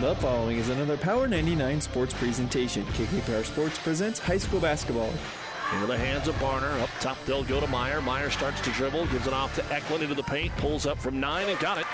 [0.00, 2.82] The following is another Power 99 sports presentation.
[2.86, 5.12] KKPR Sports presents high school basketball.
[5.74, 6.80] Into the hands of Barner.
[6.80, 8.00] Up top, they'll go to Meyer.
[8.00, 11.20] Meyer starts to dribble, gives it off to Eklund into the paint, pulls up from
[11.20, 11.86] nine and got it.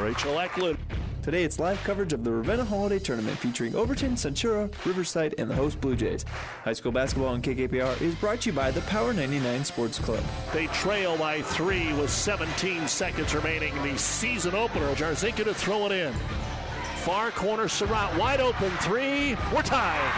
[0.00, 0.78] Rachel Eklund.
[1.20, 5.54] Today it's live coverage of the Ravenna Holiday Tournament featuring Overton, Centura, Riverside, and the
[5.54, 6.24] host Blue Jays.
[6.64, 10.22] High school basketball on KKPR is brought to you by the Power 99 Sports Club.
[10.54, 13.74] They trail by three with 17 seconds remaining.
[13.82, 14.94] The season opener.
[14.94, 16.14] Jarzinka to throw it in.
[17.08, 19.34] Far corner, Surratt wide open three.
[19.50, 20.12] We're tied.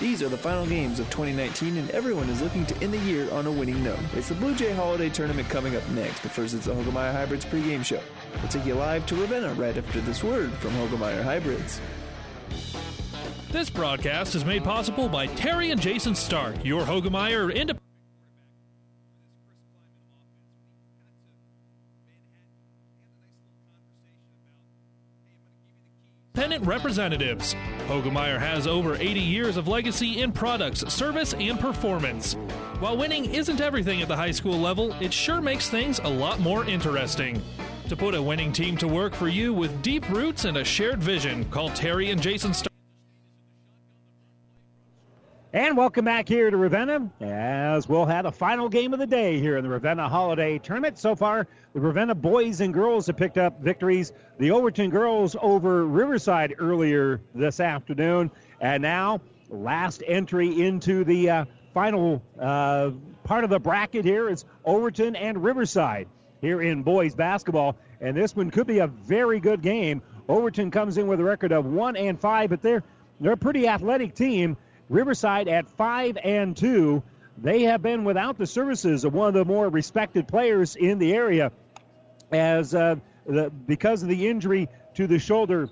[0.00, 3.30] These are the final games of 2019, and everyone is looking to end the year
[3.32, 3.98] on a winning note.
[4.14, 7.44] It's the Blue Jay Holiday Tournament coming up next, but first it's the Hoegemeyer Hybrids
[7.44, 8.00] pregame show.
[8.40, 11.78] We'll take you live to Ravenna right after this word from Hoegemeyer Hybrids.
[13.50, 17.87] This broadcast is made possible by Terry and Jason Stark, your Hoegemeyer independent.
[26.56, 27.54] Representatives.
[27.86, 32.34] Hoegemeyer has over 80 years of legacy in products, service, and performance.
[32.80, 36.40] While winning isn't everything at the high school level, it sure makes things a lot
[36.40, 37.42] more interesting.
[37.88, 41.02] To put a winning team to work for you with deep roots and a shared
[41.02, 42.52] vision, call Terry and Jason.
[45.58, 49.40] And welcome back here to Ravenna as we'll have the final game of the day
[49.40, 50.98] here in the Ravenna Holiday Tournament.
[50.98, 54.12] So far, the Ravenna boys and girls have picked up victories.
[54.38, 58.30] The Overton girls over Riverside earlier this afternoon.
[58.60, 62.92] And now, last entry into the uh, final uh,
[63.24, 66.06] part of the bracket here is Overton and Riverside
[66.40, 67.76] here in boys basketball.
[68.00, 70.02] And this one could be a very good game.
[70.28, 72.84] Overton comes in with a record of 1 and 5, but they're,
[73.18, 74.56] they're a pretty athletic team.
[74.88, 77.02] Riverside at five and two.
[77.36, 81.14] They have been without the services of one of the more respected players in the
[81.14, 81.52] area,
[82.32, 85.68] as uh, the, because of the injury to the shoulder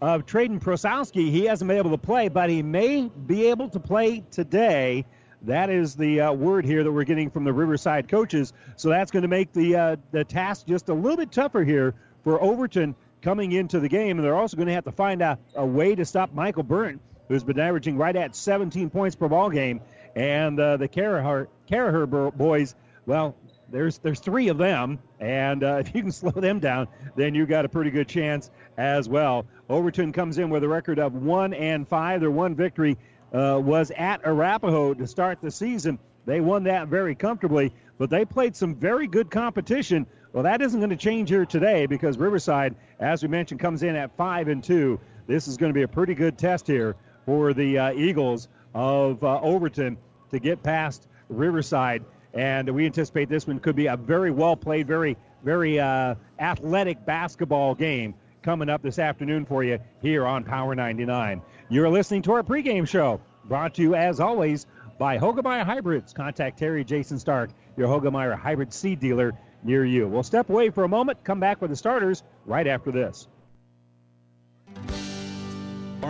[0.00, 3.80] of Traden Prosowski, he hasn't been able to play, but he may be able to
[3.80, 5.04] play today.
[5.42, 8.52] That is the uh, word here that we're getting from the Riverside coaches.
[8.76, 11.94] So that's going to make the uh, the task just a little bit tougher here
[12.22, 15.38] for Overton coming into the game, and they're also going to have to find a,
[15.54, 19.50] a way to stop Michael Burnt who's been averaging right at 17 points per ball
[19.50, 19.80] game.
[20.14, 22.74] And uh, the Caraher boys,
[23.06, 23.34] well,
[23.70, 27.46] there's there's three of them, and uh, if you can slow them down, then you
[27.46, 29.46] got a pretty good chance as well.
[29.68, 32.20] Overton comes in with a record of one and five.
[32.20, 32.96] Their one victory
[33.32, 35.98] uh, was at Arapahoe to start the season.
[36.26, 40.06] They won that very comfortably, but they played some very good competition.
[40.32, 43.94] Well, that isn't going to change here today because Riverside, as we mentioned, comes in
[43.94, 45.00] at five and two.
[45.26, 49.22] This is going to be a pretty good test here for the uh, Eagles of
[49.22, 49.96] uh, Overton
[50.30, 52.04] to get past Riverside.
[52.32, 57.04] And we anticipate this one could be a very well played, very, very uh, athletic
[57.06, 61.40] basketball game coming up this afternoon for you here on Power 99.
[61.70, 64.66] You're listening to our pregame show, brought to you as always
[64.98, 66.12] by Hoegemeyer Hybrids.
[66.12, 70.06] Contact Terry Jason Stark, your Hoegemeyer Hybrid seed dealer near you.
[70.06, 73.28] We'll step away for a moment, come back with the starters right after this.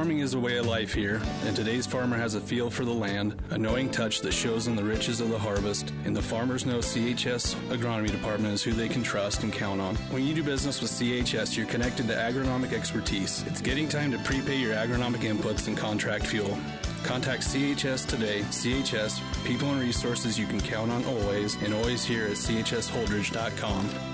[0.04, 2.92] Farming is a way of life here, and today's farmer has a feel for the
[2.92, 6.66] land, a knowing touch that shows in the riches of the harvest, and the farmers
[6.66, 9.97] know CHS Agronomy Department is who they can trust and count on.
[10.10, 13.42] When you do business with CHS, you're connected to agronomic expertise.
[13.47, 16.54] It's getting time to prepay your agronomic inputs and contract fuel.
[17.03, 18.41] Contact CHS today.
[18.50, 24.14] CHS, people and resources you can count on always, and always here at chsholdridge.com.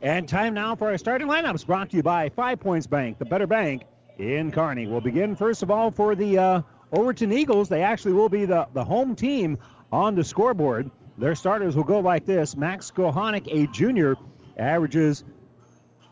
[0.00, 3.24] And time now for our starting lineups brought to you by Five Points Bank, the
[3.24, 3.82] better bank
[4.16, 4.86] in Kearney.
[4.86, 6.62] We'll begin first of all for the uh,
[6.92, 7.68] Overton Eagles.
[7.68, 9.58] They actually will be the, the home team
[9.90, 10.88] on the scoreboard.
[11.18, 14.14] Their starters will go like this Max Kohanic, a junior,
[14.56, 15.24] averages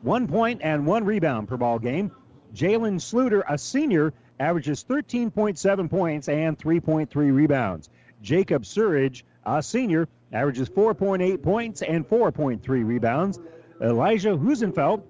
[0.03, 2.11] one point and one rebound per ball game.
[2.55, 7.89] Jalen Schluter, a senior, averages 13.7 points and 3.3 rebounds.
[8.21, 13.39] Jacob Surridge, a senior, averages 4.8 points and 4.3 rebounds.
[13.81, 15.03] Elijah Husenfeld,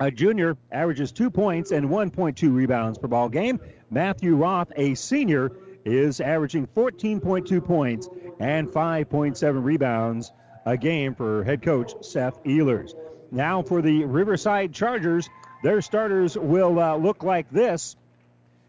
[0.00, 3.60] a junior, averages two points and 1.2 rebounds per ball game.
[3.90, 5.52] Matthew Roth, a senior,
[5.84, 8.08] is averaging 14.2 points
[8.40, 10.32] and 5.7 rebounds
[10.64, 12.94] a game for head coach Seth Ehlers.
[13.30, 15.28] Now for the Riverside Chargers,
[15.62, 17.96] their starters will uh, look like this.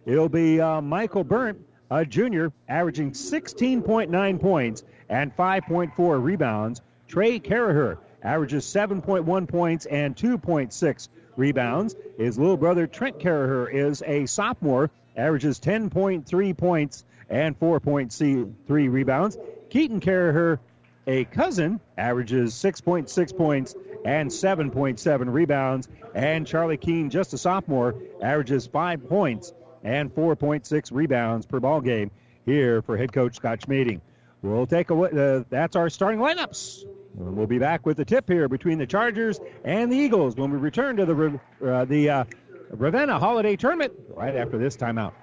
[0.05, 1.59] It'll be uh, Michael Burnt,
[1.91, 6.81] a junior, averaging 16.9 points and 5.4 rebounds.
[7.07, 11.95] Trey Caraher averages 7.1 points and 2.6 rebounds.
[12.17, 19.37] His little brother Trent Caraher is a sophomore, averages 10.3 points and 4.3 rebounds.
[19.69, 20.59] Keaton Caraher,
[21.07, 23.75] a cousin, averages 6.6 points
[24.05, 25.87] and 7.7 rebounds.
[26.13, 32.11] And Charlie Keene, just a sophomore, averages 5 points and 4.6 rebounds per ball game
[32.45, 34.01] here for head coach Scott Schmading.
[34.41, 36.85] We'll take a uh, that's our starting lineups.
[37.15, 40.57] We'll be back with the tip here between the Chargers and the Eagles when we
[40.57, 42.23] return to the uh, the uh,
[42.71, 45.13] Ravenna Holiday Tournament right after this timeout.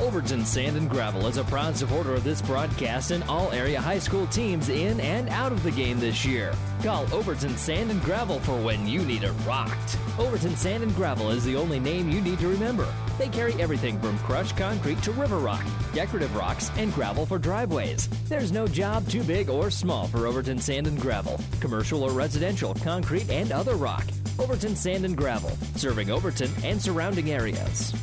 [0.00, 3.98] Overton Sand and Gravel is a proud supporter of this broadcast and all area high
[3.98, 6.52] school teams in and out of the game this year.
[6.82, 9.96] Call Overton Sand and Gravel for when you need it rocked.
[10.18, 12.86] Overton Sand and Gravel is the only name you need to remember.
[13.16, 15.64] They carry everything from crushed concrete to river rock,
[15.94, 18.06] decorative rocks, and gravel for driveways.
[18.28, 22.74] There's no job too big or small for Overton Sand and Gravel, commercial or residential,
[22.74, 24.04] concrete, and other rock.
[24.38, 27.94] Overton Sand and Gravel, serving Overton and surrounding areas.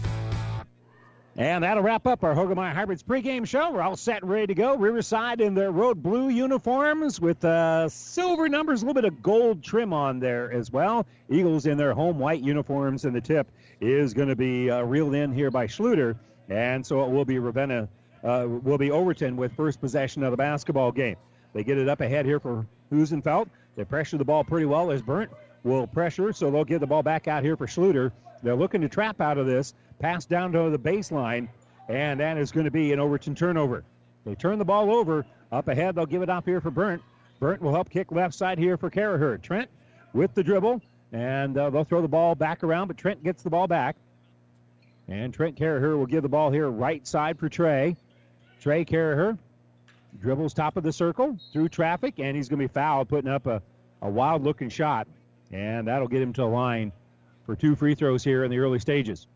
[1.36, 3.72] And that'll wrap up our Hoegemeyer Hybrids pregame show.
[3.72, 4.78] We're all set and ready to go.
[4.78, 9.64] Riverside in their road blue uniforms with uh, silver numbers, a little bit of gold
[9.64, 11.08] trim on there as well.
[11.32, 13.48] Eagles in their home white uniforms, and the tip
[13.82, 16.16] is going to be uh, reeled in here by Schluter.
[16.50, 17.90] And so it will be Ravenna,
[18.24, 21.16] uh, will be Overton with first possession of the basketball game.
[21.54, 23.48] They get it up ahead here for Husenfeld.
[23.76, 25.32] They pressure the ball pretty well as Burnt
[25.64, 28.12] will pressure, so they'll get the ball back out here for Schluter.
[28.44, 29.74] They're looking to trap out of this.
[30.00, 31.48] Pass down to the baseline,
[31.88, 33.84] and that is going to be an Overton turnover.
[34.26, 35.26] They turn the ball over.
[35.52, 37.02] Up ahead, they'll give it off here for Burnt.
[37.40, 39.42] Burnt will help kick left side here for Caraher.
[39.42, 39.70] Trent
[40.14, 40.82] with the dribble,
[41.12, 43.96] and uh, they'll throw the ball back around, but Trent gets the ball back.
[45.08, 47.96] And Trent Caraher will give the ball here right side for Trey.
[48.62, 49.38] Trey Caraher
[50.20, 53.48] dribbles top of the circle through traffic, and he's going to be fouled, putting up
[53.48, 53.62] a,
[54.02, 55.08] a wild looking shot.
[55.52, 56.92] And that'll get him to the line
[57.46, 59.28] for two free throws here in the early stages.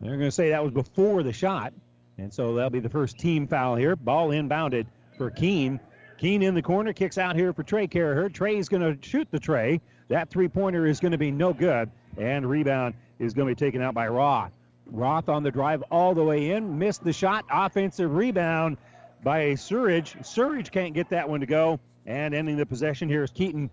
[0.00, 1.72] They're going to say that was before the shot.
[2.18, 3.96] And so that'll be the first team foul here.
[3.96, 4.86] Ball inbounded
[5.16, 5.80] for Keene.
[6.18, 8.32] Keene in the corner, kicks out here for Trey Caraher.
[8.32, 9.80] Trey's going to shoot the tray.
[10.08, 11.90] That three pointer is going to be no good.
[12.18, 14.52] And rebound is going to be taken out by Roth.
[14.86, 17.46] Roth on the drive all the way in, missed the shot.
[17.50, 18.76] Offensive rebound
[19.22, 20.16] by Surridge.
[20.22, 21.80] Surridge can't get that one to go.
[22.06, 23.70] And ending the possession here is Keaton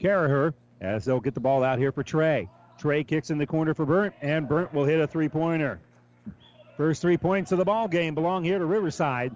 [0.00, 2.48] Caraher as they'll get the ball out here for Trey.
[2.78, 5.80] Trey kicks in the corner for Burnt, and Burnt will hit a three pointer.
[6.76, 9.34] First three points of the ball game belong here to Riverside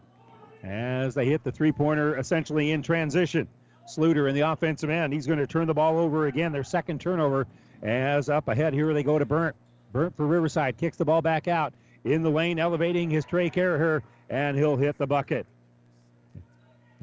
[0.63, 3.49] as they hit the three pointer essentially in transition.
[3.89, 5.13] Schluter in the offensive end.
[5.13, 6.53] He's going to turn the ball over again.
[6.53, 7.49] Their second turnover
[7.83, 9.57] as up ahead here they go to Burnt.
[9.93, 11.75] Burnt for Riverside kicks the ball back out
[12.05, 15.47] in the lane, elevating his Trey Caraher, and he'll hit the bucket.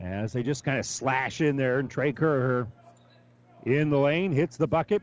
[0.01, 2.67] As they just kind of slash in there, and Trey Caraher
[3.65, 5.01] in the lane hits the bucket.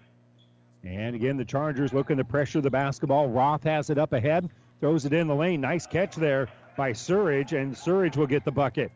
[0.84, 3.28] And again, the Chargers looking to pressure the basketball.
[3.28, 4.48] Roth has it up ahead,
[4.80, 5.60] throws it in the lane.
[5.60, 8.92] Nice catch there by Surridge, and Surridge will get the bucket.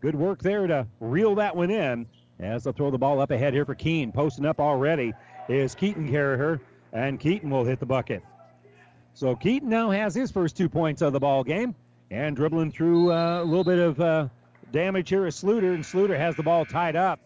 [0.00, 2.06] Good work there to reel that one in
[2.38, 4.12] as they'll throw the ball up ahead here for Keene.
[4.12, 5.12] Posting up already
[5.48, 6.60] is Keaton Caraher,
[6.92, 8.22] and Keaton will hit the bucket.
[9.14, 11.74] So Keaton now has his first two points of the ball game,
[12.10, 14.28] and dribbling through uh, a little bit of uh,
[14.72, 17.20] damage here is Schluter, and Schluter has the ball tied up.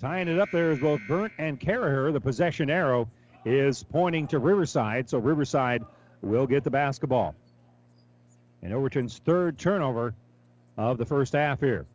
[0.00, 2.12] Tying it up there is both Burnt and Caraher.
[2.12, 3.08] The possession arrow
[3.44, 5.84] is pointing to Riverside, so Riverside
[6.20, 7.34] will get the basketball.
[8.62, 10.14] And Overton's third turnover
[10.76, 11.86] of the first half here.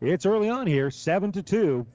[0.00, 1.86] It's early on here, 7 to 2.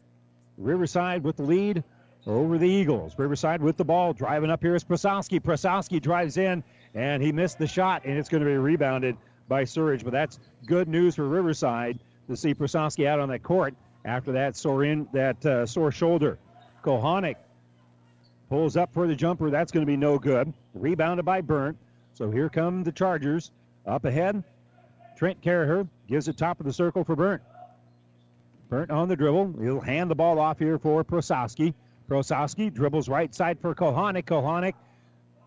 [0.57, 1.83] Riverside with the lead
[2.25, 3.17] over the Eagles.
[3.17, 5.39] Riverside with the ball, driving up here is Prasowski.
[5.39, 9.17] Prasowski drives in, and he missed the shot, and it's going to be rebounded
[9.51, 10.03] by Surridge.
[10.03, 14.55] But that's good news for Riverside to see Prasowski out on that court after that
[14.55, 16.39] sore in that uh, sore shoulder.
[16.83, 17.35] Kohanic
[18.49, 19.51] pulls up for the jumper.
[19.51, 20.51] That's going to be no good.
[20.73, 21.77] Rebounded by Burnt.
[22.13, 23.51] So here come the Chargers
[23.85, 24.41] up ahead.
[25.17, 27.41] Trent Caraher gives it top of the circle for Burnt.
[28.69, 29.55] Burnt on the dribble.
[29.61, 31.73] He'll hand the ball off here for Prosowski.
[32.09, 34.23] Prosowski dribbles right side for Kohanic.
[34.23, 34.75] Kohanic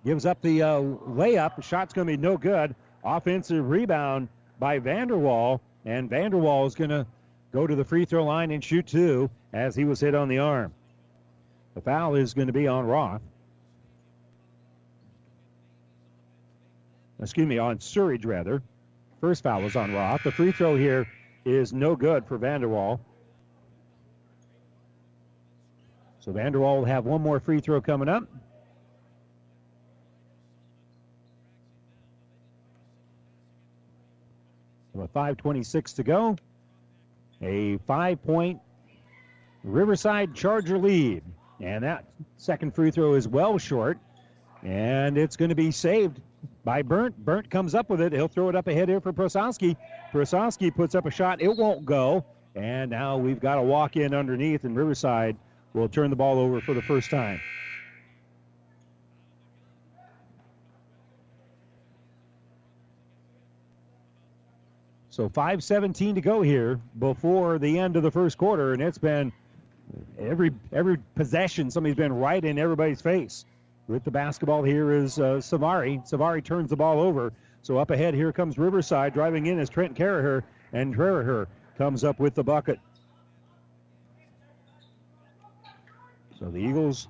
[0.04, 1.56] gives up the uh, layup.
[1.56, 2.75] The shot's going to be no good.
[3.04, 5.61] Offensive rebound by Vanderwall.
[5.84, 7.06] And Vanderwall is going to
[7.52, 10.38] go to the free throw line and shoot two as he was hit on the
[10.38, 10.73] arm.
[11.75, 13.23] The foul is going to be on Roth.
[17.20, 18.62] Excuse me, on Surridge, rather.
[19.20, 20.23] First foul was on Roth.
[20.23, 21.06] The free throw here
[21.44, 23.00] is no good for Vanderwall.
[26.20, 28.25] So Vanderwall will have one more free throw coming up.
[34.94, 36.36] With 5.26 to go,
[37.42, 38.60] a five point
[39.64, 41.22] Riverside Charger lead.
[41.60, 42.04] And that
[42.36, 43.98] second free throw is well short.
[44.62, 46.20] And it's going to be saved
[46.64, 47.16] by Burnt.
[47.16, 48.12] Burnt comes up with it.
[48.12, 49.76] He'll throw it up ahead here for Prosowski.
[50.12, 51.42] Prosowski puts up a shot.
[51.42, 52.24] It won't go.
[52.54, 55.36] And now we've got a walk in underneath, and Riverside
[55.72, 57.40] will turn the ball over for the first time.
[65.14, 69.33] So 5:17 to go here before the end of the first quarter, and it's been
[70.18, 73.44] every every possession somebody's been right in everybody's face.
[73.87, 76.02] With the basketball here is uh, Savari.
[76.02, 77.33] Savari turns the ball over.
[77.62, 79.14] So up ahead here comes Riverside.
[79.14, 80.42] Driving in is Trent Carraher,
[80.73, 81.47] and Carraher
[81.78, 82.80] comes up with the bucket.
[86.40, 87.06] So the Eagles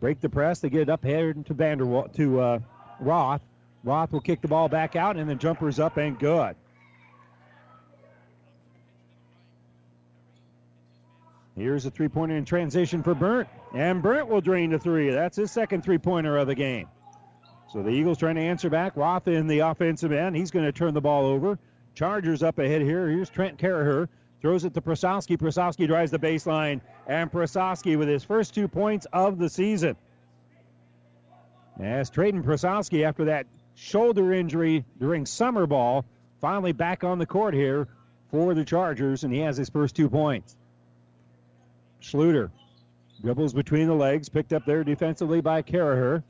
[0.00, 0.60] break the press.
[0.60, 2.58] They get it up here to Vanderwall to uh,
[3.00, 3.42] Roth.
[3.82, 6.56] Roth will kick the ball back out, and the jumper's up and good.
[11.56, 13.48] Here's a three pointer in transition for Burnt.
[13.74, 15.10] And Burnt will drain the three.
[15.10, 16.88] That's his second three pointer of the game.
[17.72, 18.96] So the Eagles trying to answer back.
[18.96, 20.36] Roth in the offensive end.
[20.36, 21.58] He's going to turn the ball over.
[21.94, 23.08] Chargers up ahead here.
[23.08, 24.08] Here's Trent Carraher.
[24.40, 25.38] Throws it to Prosowski.
[25.38, 26.80] Prosowski drives the baseline.
[27.06, 29.96] And Prosowski with his first two points of the season.
[31.80, 36.04] As Traden Prosowski, after that shoulder injury during summer ball,
[36.40, 37.88] finally back on the court here
[38.30, 40.56] for the Chargers, and he has his first two points.
[42.04, 42.50] Schluter
[43.22, 46.22] dribbles between the legs, picked up there defensively by Carraher.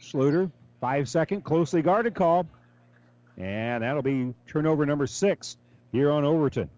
[0.00, 2.46] Schluter, five second, closely guarded call.
[3.36, 5.58] And that'll be turnover number six
[5.92, 6.70] here on Overton.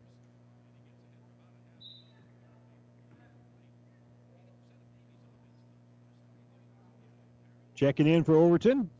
[7.76, 8.90] Checking in for Overton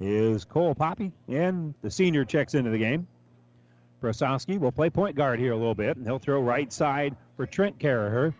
[0.00, 3.06] is Cole Poppy, and the senior checks into the game.
[4.02, 7.46] Prosowski will play point guard here a little bit, and he'll throw right side for
[7.46, 8.34] Trent Carraher.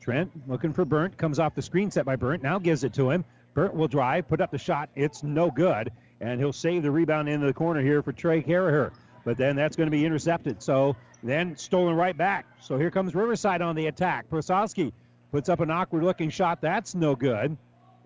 [0.00, 3.08] Trent looking for Burnt, comes off the screen set by Burnt, now gives it to
[3.08, 3.24] him.
[3.54, 4.88] Burnt will drive, put up the shot.
[4.96, 8.90] It's no good, and he'll save the rebound into the corner here for Trey Carraher.
[9.24, 10.60] But then that's going to be intercepted.
[10.60, 12.46] So then stolen right back.
[12.60, 14.28] So here comes Riverside on the attack.
[14.28, 14.90] Prosowski
[15.30, 16.60] puts up an awkward looking shot.
[16.60, 17.56] That's no good.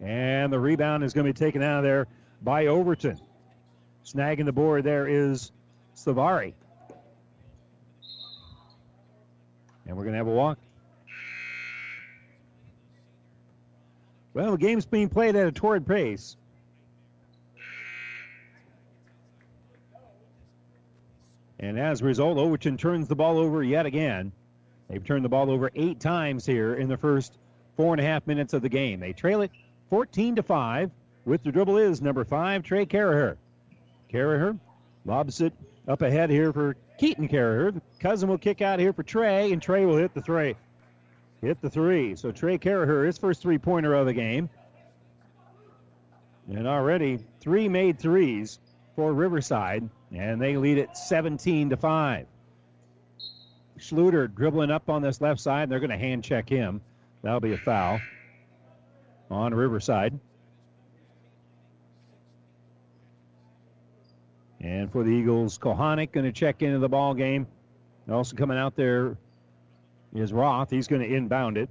[0.02, 2.08] And the rebound is going to be taken out of there
[2.42, 3.18] by Overton.
[4.04, 5.50] Snagging the board there is
[5.96, 6.52] Savari.
[9.86, 10.58] And we're going to have a walk.
[14.32, 16.36] Well, the game's being played at a torrid pace.
[21.60, 24.32] And as a result, Overton turns the ball over yet again.
[24.88, 27.38] They've turned the ball over eight times here in the first
[27.76, 29.00] four and a half minutes of the game.
[29.00, 29.50] They trail it
[29.90, 30.90] 14 to 5.
[31.24, 33.36] With the dribble is number five, Trey Carraher.
[34.12, 34.58] Carraher
[35.06, 35.54] lobs it
[35.88, 37.80] up ahead here for Keaton Carraher.
[38.04, 40.56] Cousin will kick out here for Trey, and Trey will hit the three.
[41.40, 42.14] Hit the three.
[42.16, 44.50] So Trey Carraher, his first three pointer of the game.
[46.46, 48.58] And already three made threes
[48.94, 52.26] for Riverside, and they lead it 17 to 5.
[53.78, 55.62] Schluter dribbling up on this left side.
[55.62, 56.82] and They're going to hand check him.
[57.22, 58.00] That'll be a foul
[59.30, 60.20] on Riverside.
[64.60, 67.46] And for the Eagles, Kohanic going to check into the ball game.
[68.10, 69.16] Also coming out there
[70.14, 70.70] is Roth.
[70.70, 71.68] He's going to inbound it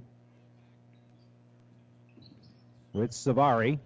[2.92, 3.78] with Savari.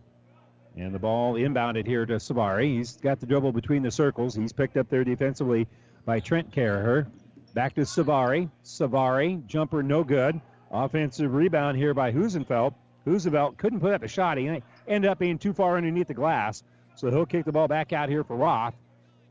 [0.76, 2.76] And the ball inbounded here to Savari.
[2.76, 4.35] He's got the dribble between the circles.
[4.35, 5.67] He's picked up there defensively
[6.05, 7.07] by Trent Carraher.
[7.52, 8.50] Back to Savari.
[8.64, 10.40] Savari, jumper no good.
[10.71, 12.75] Offensive rebound here by Husenfeld.
[13.07, 14.38] Husenfeld couldn't put up a shot.
[14.38, 16.62] He ended up being too far underneath the glass.
[16.95, 18.75] So he'll kick the ball back out here for Roth.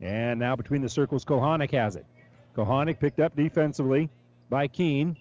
[0.01, 2.05] And now between the circles, Kohanic has it.
[2.57, 4.09] Kohanic picked up defensively
[4.49, 5.15] by Keene.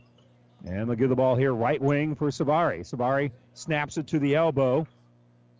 [0.65, 2.81] And they'll give the ball here right wing for Savari.
[2.81, 4.87] Savari snaps it to the elbow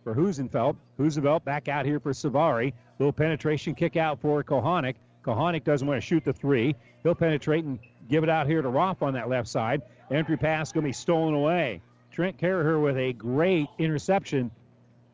[0.03, 0.75] for Husenfeld.
[0.99, 2.73] Husenfeld back out here for Savari.
[2.97, 4.95] Little penetration kick out for Kohanic.
[5.23, 6.75] Kohanic doesn't want to shoot the three.
[7.03, 7.79] He'll penetrate and
[8.09, 9.83] give it out here to Roth on that left side.
[10.09, 11.81] Entry pass going to be stolen away.
[12.11, 14.49] Trent Carraher with a great interception.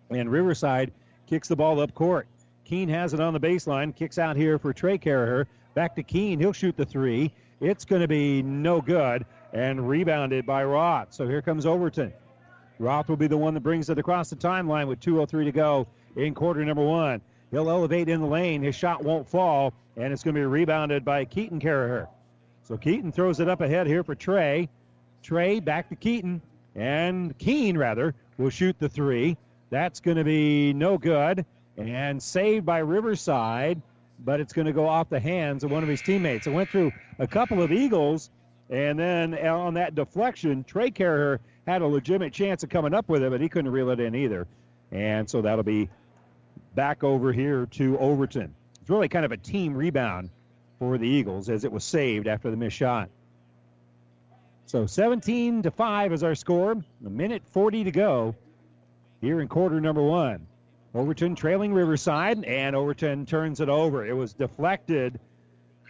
[0.10, 0.94] And Riverside
[1.28, 2.28] kicks the ball up court.
[2.64, 5.46] Keene has it on the baseline, kicks out here for Trey Carraher.
[5.74, 6.40] Back to Keene.
[6.40, 7.34] He'll shoot the three.
[7.60, 11.14] It's going to be no good and rebounded by Roth.
[11.14, 12.14] So here comes Overton.
[12.80, 15.88] Roth will be the one that brings it across the timeline with 2.03 to go
[16.16, 17.22] in quarter number one.
[17.52, 18.64] He'll elevate in the lane.
[18.64, 22.08] His shot won't fall, and it's going to be rebounded by Keaton Caraher.
[22.64, 24.70] So Keaton throws it up ahead here for Trey.
[25.22, 26.42] Trey back to Keaton,
[26.76, 29.38] and Keene, rather, will shoot the three.
[29.70, 31.46] That's going to be no good,
[31.78, 33.82] and saved by Riverside,
[34.20, 36.48] but it's going to go off the hands of one of his teammates.
[36.48, 38.30] It went through a couple of Eagles,
[38.70, 43.10] and then uh, on that deflection, Trey Caraher had a legitimate chance of coming up
[43.10, 44.48] with it, but he couldn't reel it in either.
[44.92, 45.90] And so that'll be
[46.76, 48.54] back over here to Overton.
[48.82, 50.30] It's really kind of a team rebound
[50.80, 53.10] for the Eagles as it was saved after the missed shot.
[54.66, 56.72] So 17 to 5 is our score.
[56.72, 58.36] A minute 40 to go
[59.22, 60.48] here in quarter number one.
[60.96, 64.06] Overton trailing Riverside, and Overton turns it over.
[64.06, 65.20] It was deflected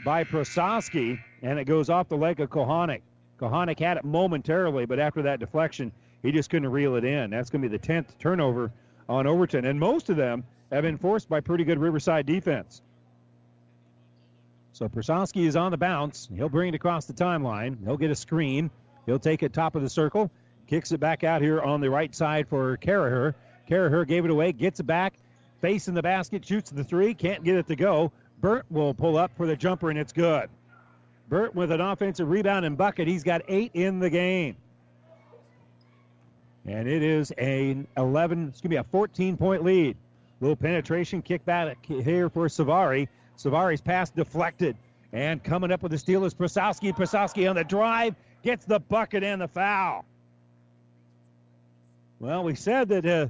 [0.05, 3.01] by Prososki, and it goes off the leg of Kohanic.
[3.39, 5.91] Kohanic had it momentarily, but after that deflection,
[6.21, 7.31] he just couldn't reel it in.
[7.31, 8.71] That's going to be the 10th turnover
[9.09, 12.81] on Overton, and most of them have been forced by pretty good Riverside defense.
[14.71, 16.29] So Prososki is on the bounce.
[16.33, 17.77] He'll bring it across the timeline.
[17.83, 18.71] He'll get a screen.
[19.05, 20.31] He'll take it top of the circle,
[20.67, 23.35] kicks it back out here on the right side for Caraher.
[23.69, 25.13] Caraher gave it away, gets it back,
[25.61, 28.11] facing the basket, shoots the three, can't get it to go.
[28.39, 30.49] Burt will pull up for the jumper, and it's good.
[31.29, 33.07] Burt with an offensive rebound and bucket.
[33.07, 34.57] He's got eight in the game.
[36.65, 39.97] And it is a 11, it's going to be a 14 point lead.
[40.39, 43.07] Little penetration kick back here for Savari.
[43.37, 44.75] Savari's pass deflected.
[45.11, 46.93] And coming up with the steal is Prasowski.
[46.93, 50.05] Prasowski on the drive gets the bucket and the foul.
[52.19, 53.27] Well, we said that uh,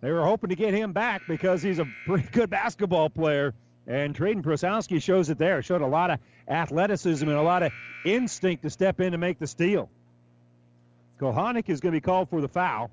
[0.00, 3.54] they were hoping to get him back because he's a pretty good basketball player.
[3.86, 5.62] And Traden Prasowski shows it there.
[5.62, 7.72] Showed a lot of athleticism and a lot of
[8.04, 9.90] instinct to step in and make the steal.
[11.20, 12.90] Kohanic is going to be called for the foul.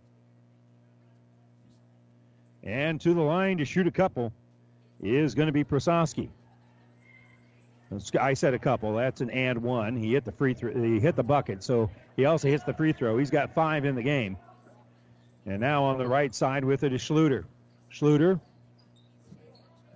[2.63, 4.33] And to the line to shoot a couple
[5.01, 6.29] is going to be Prasowski.
[8.19, 8.95] I said a couple.
[8.95, 9.95] That's an and one.
[9.95, 10.73] He hit the free throw.
[10.73, 13.17] He hit the bucket, so he also hits the free throw.
[13.17, 14.35] He's got five in the game.
[15.47, 17.45] And now on the right side with it is Schluter.
[17.89, 18.41] Schluter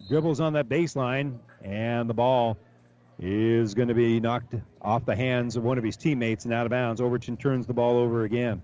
[0.08, 2.58] dribbles on that baseline, and the ball
[3.20, 6.66] is going to be knocked off the hands of one of his teammates and out
[6.66, 7.02] of bounds.
[7.02, 8.62] Overton turns the ball over again.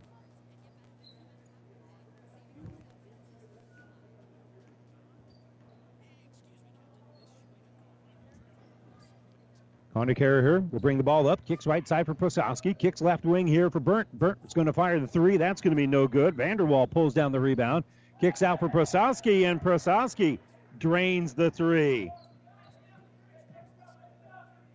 [9.97, 13.47] Connor Carrier will bring the ball up, kicks right side for Prosowski, kicks left wing
[13.47, 14.07] here for Burnt.
[14.13, 15.37] Burnt is going to fire the three.
[15.37, 16.35] That's going to be no good.
[16.35, 17.83] Vanderwall pulls down the rebound,
[18.21, 20.37] kicks out for Prosowski, and Prosowski
[20.77, 22.11] drains the three.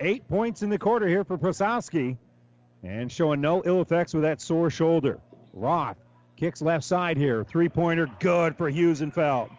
[0.00, 2.16] Eight points in the quarter here for Prosowski,
[2.82, 5.20] and showing no ill effects with that sore shoulder.
[5.52, 5.98] Roth
[6.34, 7.44] kicks left side here.
[7.44, 9.50] Three pointer, good for Husenfeld.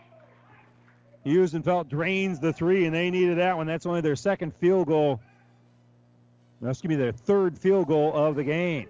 [1.26, 3.66] Husenfeld drains the three, and they needed that one.
[3.66, 5.22] That's only their second field goal
[6.64, 8.88] that's going to be their third field goal of the game.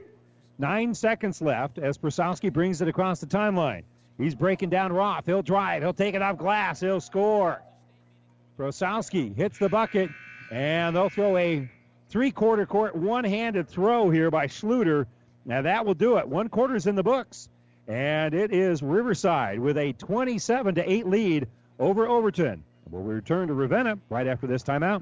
[0.60, 3.84] Nine seconds left as Prasowski brings it across the timeline.
[4.18, 5.26] He's breaking down Roth.
[5.26, 5.82] He'll drive.
[5.82, 6.80] He'll take it off glass.
[6.80, 7.62] He'll score.
[8.58, 10.12] Prasowski hits the bucket,
[10.52, 11.68] and they'll throw a
[12.10, 15.08] three-quarter court one-handed throw here by Schluter.
[15.46, 16.28] Now that will do it.
[16.28, 17.50] One quarter's in the books,
[17.88, 21.48] and it is Riverside with a 27 to 8 lead
[21.80, 22.64] over Overton.
[22.92, 25.02] We'll return to Ravenna right after this timeout.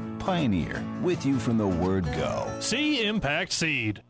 [0.21, 2.47] Pioneer, with you from the word go.
[2.59, 4.03] See Impact Seed.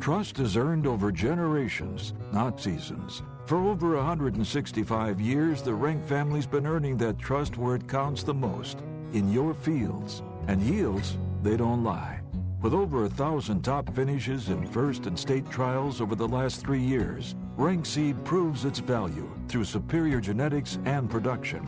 [0.00, 3.22] Trust is earned over generations, not seasons.
[3.46, 8.34] For over 165 years, the Rank family's been earning that trust where it counts the
[8.34, 8.80] most
[9.12, 10.24] in your fields.
[10.48, 12.20] And yields, they don't lie.
[12.62, 16.82] With over a thousand top finishes in first and state trials over the last three
[16.82, 21.62] years, Rank Seed proves its value through superior genetics and production.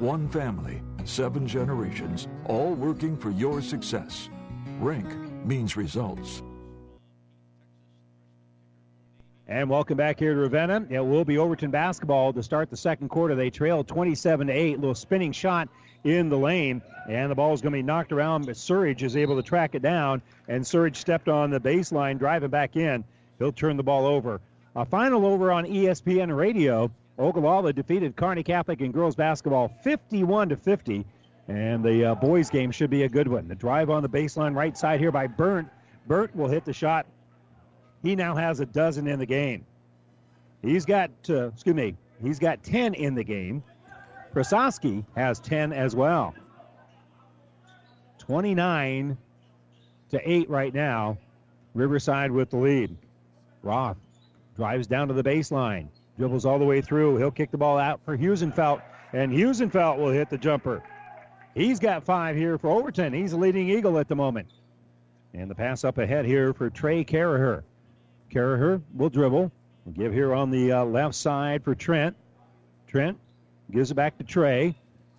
[0.00, 4.28] One family, seven generations, all working for your success.
[4.80, 5.06] Rank
[5.44, 6.42] means results.
[9.48, 10.86] And welcome back here to Ravenna.
[10.90, 13.36] It will be Overton basketball to start the second quarter.
[13.36, 14.80] They trail 27 to 8.
[14.80, 15.68] Little spinning shot
[16.02, 19.16] in the lane, and the ball is going to be knocked around, but Surridge is
[19.16, 23.04] able to track it down, and Surridge stepped on the baseline, driving back in.
[23.38, 24.40] He'll turn the ball over.
[24.74, 26.90] A final over on ESPN radio.
[27.18, 31.04] Ogallala defeated Kearney Catholic in girls basketball 51 to 50.
[31.48, 33.46] And the uh, boys' game should be a good one.
[33.46, 35.68] The drive on the baseline right side here by Burnt.
[36.06, 37.06] Burnt will hit the shot.
[38.02, 39.64] He now has a dozen in the game.
[40.62, 43.62] He's got, uh, excuse me, he's got 10 in the game.
[44.34, 46.34] Prasowski has 10 as well.
[48.18, 49.16] 29
[50.10, 51.18] to 8 right now.
[51.74, 52.96] Riverside with the lead.
[53.62, 53.98] Roth
[54.56, 57.16] drives down to the baseline, dribbles all the way through.
[57.16, 60.82] He'll kick the ball out for Husenfeld, and Husenfeld will hit the jumper.
[61.54, 63.12] He's got five here for Overton.
[63.12, 64.48] He's a leading Eagle at the moment.
[65.32, 67.62] And the pass up ahead here for Trey Caraher.
[68.30, 69.50] Caraher will dribble.
[69.84, 72.16] We'll give here on the uh, left side for Trent.
[72.86, 73.18] Trent
[73.70, 74.76] gives it back to Trey.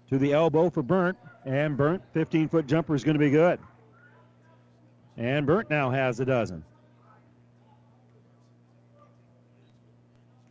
[0.10, 1.18] To the elbow for Burnt.
[1.46, 3.60] And Burnt, 15 foot jumper is going to be good.
[5.18, 6.64] And Burnt now has a dozen.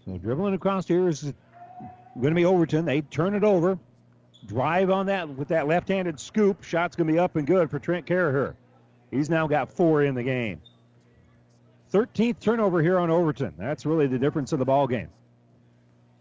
[0.06, 1.32] So dribbling across here is
[2.14, 2.84] going to be Overton.
[2.84, 3.78] They turn it over.
[4.46, 6.62] Drive on that with that left handed scoop.
[6.62, 8.54] Shot's going to be up and good for Trent Caraher.
[9.10, 10.60] He's now got four in the game.
[11.92, 13.54] 13th turnover here on Overton.
[13.58, 15.08] That's really the difference in the ball game.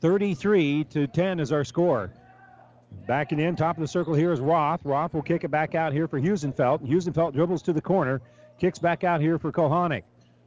[0.01, 2.11] 33 to 10 is our score.
[3.07, 4.81] Backing in, top of the circle here is Roth.
[4.83, 6.87] Roth will kick it back out here for Husenfeld.
[6.87, 8.21] Husenfeld dribbles to the corner,
[8.59, 10.03] kicks back out here for Kohanic.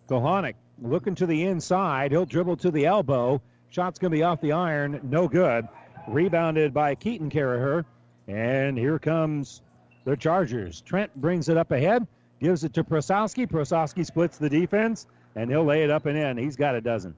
[0.08, 2.12] Kohanic looking to the inside.
[2.12, 3.40] He'll dribble to the elbow.
[3.70, 5.00] Shot's going to be off the iron.
[5.02, 5.68] No good.
[6.06, 7.84] Rebounded by Keaton Caraher.
[8.26, 9.62] And here comes
[10.04, 10.80] the Chargers.
[10.82, 12.06] Trent brings it up ahead,
[12.40, 13.46] gives it to Prasowski.
[13.46, 16.36] Prasowski splits the defense, and he'll lay it up and in.
[16.36, 17.14] He's got a dozen.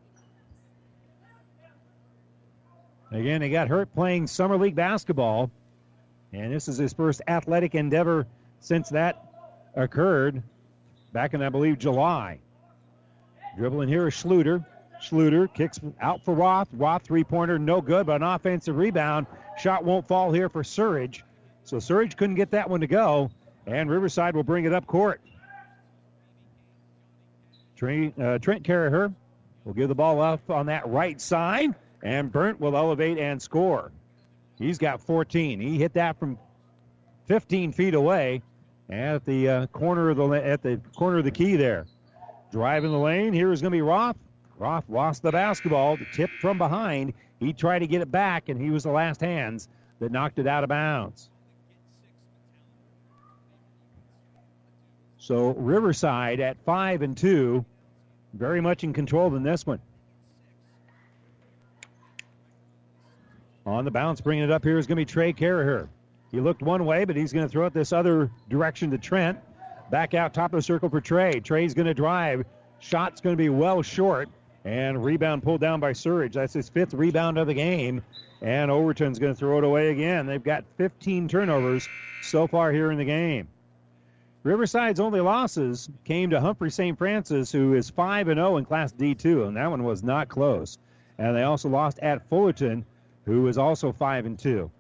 [3.13, 5.51] Again, he got hurt playing Summer League basketball,
[6.33, 8.27] and this is his first athletic endeavor
[8.61, 9.25] since that
[9.75, 10.43] occurred
[11.13, 12.39] back in, I believe, July.
[13.61, 14.65] Dribbling here is Schluter.
[15.03, 16.69] Schluter kicks out for Roth.
[16.73, 19.27] Roth three pointer, no good, but an offensive rebound.
[19.59, 21.21] Shot won't fall here for Surridge.
[21.65, 23.31] So Surridge couldn't get that one to go,
[23.67, 25.21] and Riverside will bring it up court.
[27.77, 29.15] Trent, uh, Trent Caraher
[29.67, 33.93] will give the ball up on that right side, and Burnt will elevate and score.
[34.59, 35.61] He's got 14.
[35.61, 36.39] He hit that from
[37.27, 38.41] 15 feet away
[38.89, 41.85] at the uh, corner of the at the corner of the key there.
[42.51, 43.33] Driving the lane.
[43.33, 44.17] Here is going to be Roth.
[44.59, 47.15] Roth lost the basketball, tipped from behind.
[47.39, 49.69] He tried to get it back, and he was the last hands
[50.01, 51.31] that knocked it out of bounds.
[55.19, 57.65] So Riverside at five and two,
[58.35, 59.81] very much in control in this one.
[63.65, 65.89] On the bounce, bringing it up here is going to be Trey Caraher.
[66.33, 69.39] He looked one way, but he's going to throw it this other direction to Trent.
[69.91, 71.41] Back out top of the circle for Trey.
[71.41, 72.45] Trey's going to drive.
[72.79, 74.29] Shot's going to be well short.
[74.65, 76.35] And rebound pulled down by Surridge.
[76.35, 78.03] That's his fifth rebound of the game.
[78.41, 80.27] And Overton's going to throw it away again.
[80.27, 81.89] They've got 15 turnovers
[82.23, 83.49] so far here in the game.
[84.45, 86.97] Riverside's only losses came to Humphrey St.
[86.97, 90.79] Francis, who is 5 and 0 in Class D2, and that one was not close.
[91.19, 92.87] And they also lost at Fullerton,
[93.27, 94.71] who is also 5 and 2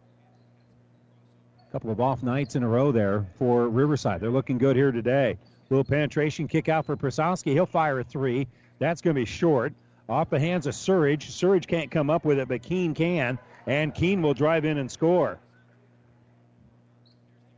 [1.72, 4.20] couple of off nights in a row there for Riverside.
[4.20, 5.38] They're looking good here today.
[5.68, 7.52] Little penetration kick out for Prasowski.
[7.52, 8.48] He'll fire a three.
[8.80, 9.72] That's going to be short.
[10.08, 11.30] Off the hands of Surridge.
[11.30, 13.38] Surridge can't come up with it, but Keene can.
[13.66, 15.38] And Keene will drive in and score.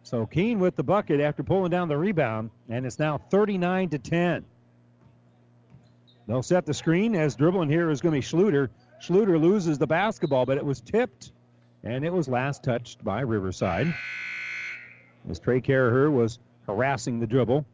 [0.02, 3.98] So Keene with the bucket after pulling down the rebound, and it's now 39 to
[3.98, 4.44] 10.
[6.26, 8.68] They'll set the screen as dribbling here is going to be Schluter.
[9.00, 11.32] Schluter loses the basketball, but it was tipped
[11.84, 13.94] and it was last touched by Riverside.
[15.28, 17.64] As Trey Caraher was harassing the dribble.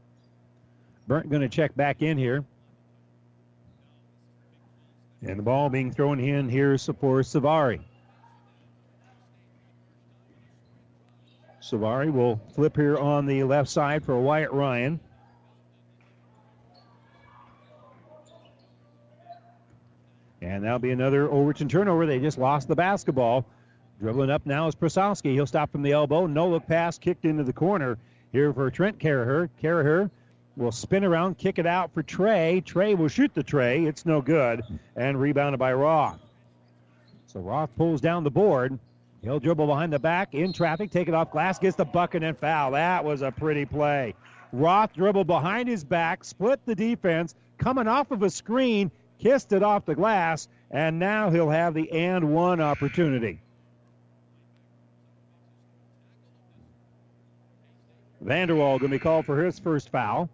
[1.06, 2.44] Burnt going to check back in here.
[5.22, 7.80] And the ball being thrown in here for Savari.
[11.60, 15.00] Savari will flip here on the left side for Wyatt Ryan.
[20.40, 22.06] And that'll be another Overton turnover.
[22.06, 23.44] They just lost the basketball.
[24.00, 25.32] Dribbling up now is Prasowski.
[25.32, 26.26] He'll stop from the elbow.
[26.26, 27.98] No look pass kicked into the corner
[28.30, 29.48] here for Trent Caraher.
[29.60, 30.08] Caraher
[30.56, 32.60] will spin around, kick it out for Trey.
[32.64, 33.84] Trey will shoot the tray.
[33.84, 34.62] It's no good.
[34.94, 36.20] And rebounded by Roth.
[37.26, 38.78] So Roth pulls down the board.
[39.22, 42.38] He'll dribble behind the back in traffic, take it off glass, gets the bucket and
[42.38, 42.70] foul.
[42.70, 44.14] That was a pretty play.
[44.52, 49.64] Roth dribbled behind his back, split the defense, coming off of a screen, kissed it
[49.64, 53.40] off the glass, and now he'll have the and one opportunity.
[58.24, 60.28] Vanderwall going to be called for his first foul.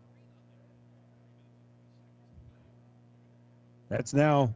[3.88, 4.54] That's now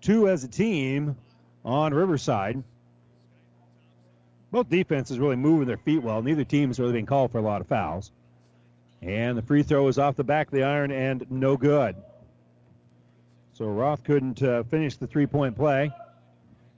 [0.00, 1.16] two as a team
[1.64, 2.62] on Riverside.
[4.52, 6.22] both defenses really moving their feet well.
[6.22, 8.12] Neither team has really been called for a lot of fouls.
[9.00, 11.96] And the free throw is off the back of the iron and no good.
[13.54, 15.90] So Roth couldn't uh, finish the three point play.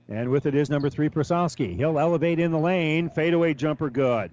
[0.07, 1.75] And with it is number three, Prasowski.
[1.75, 3.09] He'll elevate in the lane.
[3.09, 4.31] Fadeaway jumper good.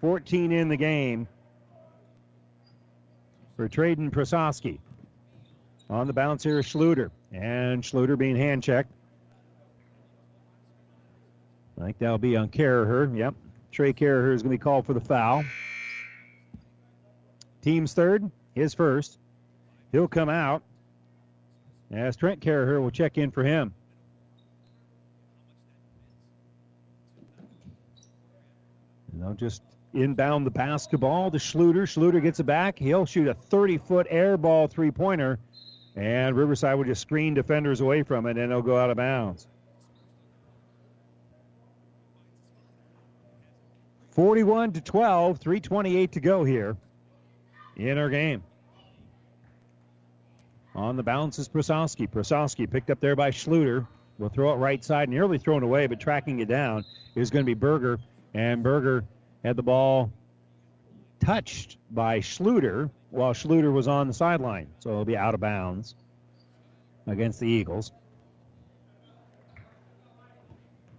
[0.00, 1.28] 14 in the game
[3.56, 4.78] for Traden Prasowski.
[5.90, 7.10] On the bounce here is Schluter.
[7.32, 8.90] And Schluter being hand checked.
[11.78, 13.16] I think that'll be on Caraher.
[13.16, 13.34] Yep.
[13.72, 15.44] Trey Caraher is going to be called for the foul.
[17.62, 19.18] Team's third, his first.
[19.92, 20.62] He'll come out
[21.90, 23.74] as Trent Caraher will check in for him.
[29.12, 31.82] And they'll just inbound the basketball to Schluter.
[31.82, 32.78] Schluter gets it back.
[32.78, 35.38] He'll shoot a 30 foot air ball three pointer.
[35.96, 39.48] And Riverside will just screen defenders away from it, and it'll go out of bounds.
[44.12, 46.76] 41 to 12, 328 to go here
[47.76, 48.42] in our game.
[50.74, 52.08] On the bounce is Prasowski.
[52.08, 53.86] Prasowski picked up there by Schluter.
[54.18, 57.46] Will throw it right side, nearly thrown away, but tracking it down is going to
[57.46, 57.98] be Berger.
[58.34, 59.04] And Berger
[59.44, 60.12] had the ball
[61.20, 64.68] touched by Schluter while Schluter was on the sideline.
[64.80, 65.94] So it'll be out of bounds
[67.06, 67.92] against the Eagles.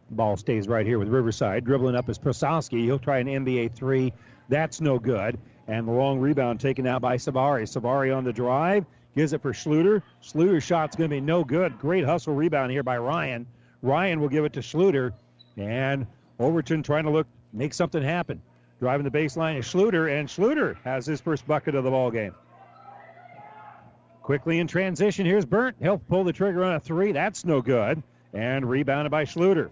[0.09, 1.63] Ball stays right here with Riverside.
[1.63, 2.83] Dribbling up is Prasowski.
[2.83, 4.11] He'll try an NBA three.
[4.49, 5.39] That's no good.
[5.67, 7.63] And the long rebound taken out by Savari.
[7.63, 8.85] Savari on the drive.
[9.15, 10.01] Gives it for Schluter.
[10.21, 11.79] Schluter's shot's going to be no good.
[11.79, 13.47] Great hustle rebound here by Ryan.
[13.81, 15.13] Ryan will give it to Schluter.
[15.57, 16.07] And
[16.39, 18.41] Overton trying to look, make something happen.
[18.79, 22.33] Driving the baseline is Schluter, and Schluter has his first bucket of the ball game.
[24.23, 25.75] Quickly in transition, here's Burnt.
[25.79, 27.11] He'll pull the trigger on a three.
[27.11, 28.01] That's no good.
[28.33, 29.69] And rebounded by Schluter.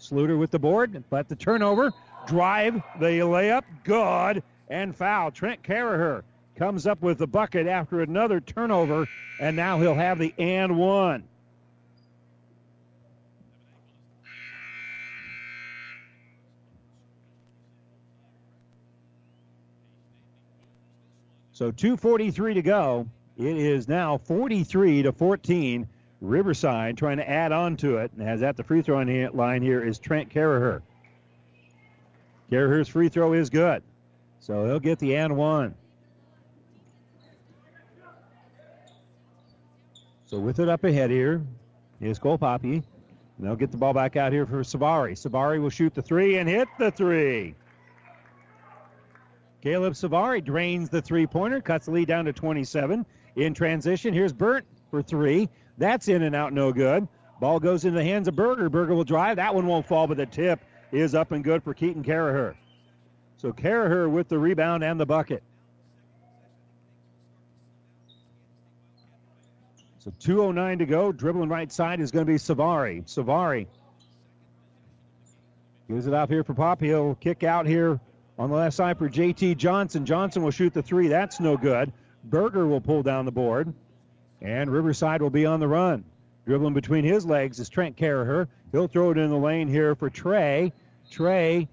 [0.00, 1.92] Schluter with the board, but the turnover,
[2.26, 5.30] drive, the layup, good, and foul.
[5.30, 6.22] Trent Caraher
[6.56, 9.06] comes up with the bucket after another turnover,
[9.40, 11.24] and now he'll have the and one.
[21.60, 23.06] So 2:43 to go.
[23.36, 25.86] It is now 43 to 14.
[26.22, 28.10] Riverside trying to add on to it.
[28.16, 28.96] and has at the free throw
[29.34, 30.80] line here is Trent Caraher.
[32.48, 33.82] Caraher's free throw is good.
[34.38, 35.74] So he'll get the and one.
[40.24, 41.42] So with it up ahead here
[42.00, 42.76] is Cole Poppy.
[42.76, 45.12] And they'll get the ball back out here for Savari.
[45.12, 47.54] Savari will shoot the three and hit the three.
[49.62, 53.04] Caleb Savari drains the three pointer, cuts the lead down to 27.
[53.36, 55.48] In transition, here's Burnt for three.
[55.78, 57.06] That's in and out, no good.
[57.40, 58.68] Ball goes into the hands of Berger.
[58.68, 59.36] Berger will drive.
[59.36, 60.60] That one won't fall, but the tip
[60.92, 62.54] is up and good for Keaton Caraher.
[63.38, 65.42] So Caraher with the rebound and the bucket.
[69.98, 71.12] So 2.09 to go.
[71.12, 73.04] Dribbling right side is going to be Savari.
[73.04, 73.66] Savari
[75.88, 76.80] gives it off here for Pop.
[76.80, 78.00] He'll kick out here
[78.40, 80.06] on the left side for JT Johnson.
[80.06, 81.08] Johnson will shoot the three.
[81.08, 81.92] That's no good.
[82.24, 83.74] Berger will pull down the board.
[84.40, 86.04] And Riverside will be on the run.
[86.46, 88.48] Dribbling between his legs is Trent Caraher.
[88.72, 90.72] He'll throw it in the lane here for Trey.
[91.10, 91.68] Trey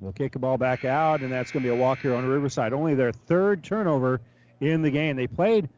[0.00, 2.26] will kick the ball back out, and that's going to be a walk here on
[2.26, 2.74] Riverside.
[2.74, 4.20] Only their third turnover
[4.60, 5.16] in the game.
[5.16, 5.70] They played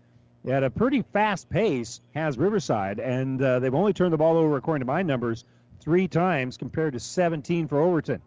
[0.48, 4.56] at a pretty fast pace, has Riverside, and uh, they've only turned the ball over,
[4.56, 5.44] according to my numbers,
[5.80, 8.20] three times compared to 17 for Overton.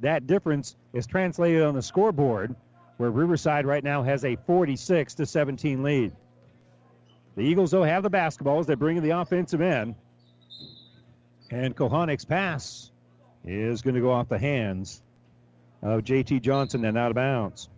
[0.00, 2.54] That difference is translated on the scoreboard,
[2.98, 6.12] where Riverside right now has a 46 to 17 lead.
[7.36, 8.66] The Eagles, though, have the basketballs.
[8.66, 9.94] They bring in the offensive end.
[11.50, 12.90] And Kohanic's pass
[13.44, 15.02] is going to go off the hands
[15.82, 17.68] of JT Johnson and out of bounds.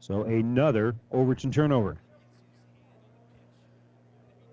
[0.00, 1.98] So another Overton turnover.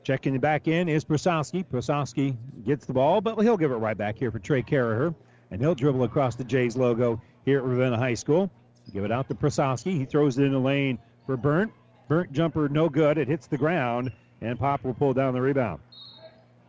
[0.04, 1.66] Checking back in is Prasowski.
[1.66, 2.36] Prasowski
[2.66, 5.16] gets the ball, but he'll give it right back here for Trey Caraher.
[5.50, 8.52] And he'll dribble across the Jays logo here at Ravenna High School.
[8.92, 9.98] Give it out to Prasowski.
[9.98, 11.72] He throws it in the lane for Burnt.
[12.10, 13.18] Burnt jumper, no good.
[13.18, 14.12] It hits the ground,
[14.42, 15.80] and Pop will pull down the rebound.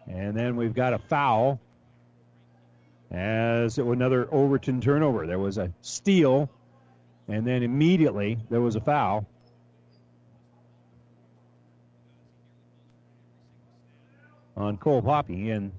[0.06, 1.58] And then we've got a foul
[3.10, 5.26] as another Overton turnover.
[5.26, 6.50] There was a steal,
[7.26, 9.26] and then immediately there was a foul.
[14.56, 15.72] On Cole Poppy, and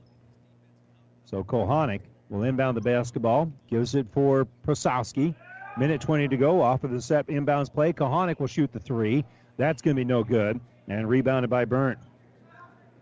[1.25, 5.33] so Kohanic will inbound the basketball, gives it for Prasowski.
[5.77, 7.91] Minute 20 to go off of the set inbounds play.
[7.91, 9.25] Kohanic will shoot the three.
[9.57, 10.59] That's going to be no good.
[10.87, 11.99] And rebounded by Burnt.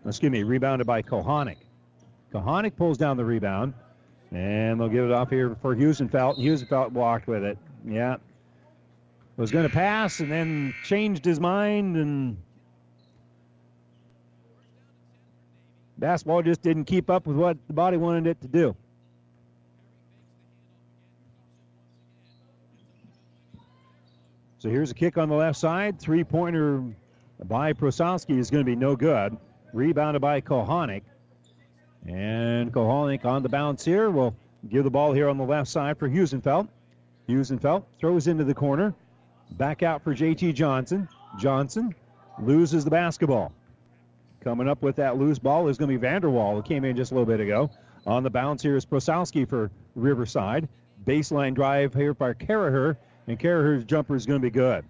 [0.06, 1.56] Excuse me, rebounded by Kohanic.
[2.32, 3.74] Kohanic pulls down the rebound.
[4.32, 6.38] And they'll give it off here for Husenfeld.
[6.38, 7.58] Husenfeld walked with it.
[7.86, 8.16] Yeah.
[9.36, 12.36] Was going to pass and then changed his mind and
[16.04, 18.76] basketball just didn't keep up with what the body wanted it to do.
[24.58, 25.98] So here's a kick on the left side.
[25.98, 26.84] Three pointer
[27.44, 29.38] by Prosowski is going to be no good.
[29.72, 31.04] Rebounded by Kohanic.
[32.06, 34.36] And Kohanic on the bounce here will
[34.68, 36.68] give the ball here on the left side for Husenfeld.
[37.30, 38.92] Husenfeld throws into the corner.
[39.52, 41.08] Back out for JT Johnson.
[41.38, 41.94] Johnson
[42.38, 43.52] loses the basketball.
[44.44, 47.12] Coming up with that loose ball is going to be Vanderwall, who came in just
[47.12, 47.70] a little bit ago.
[48.06, 50.68] On the bounce here is Prosowski for Riverside.
[51.06, 54.84] Baseline drive here by Caraher, and Caraher's jumper is going to be good.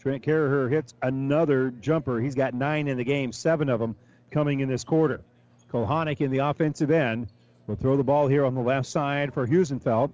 [0.00, 2.18] Trent Caraher hits another jumper.
[2.18, 3.94] He's got nine in the game, seven of them
[4.32, 5.20] coming in this quarter.
[5.72, 7.28] Kohanic in the offensive end
[7.68, 10.10] will throw the ball here on the left side for Husenfeld.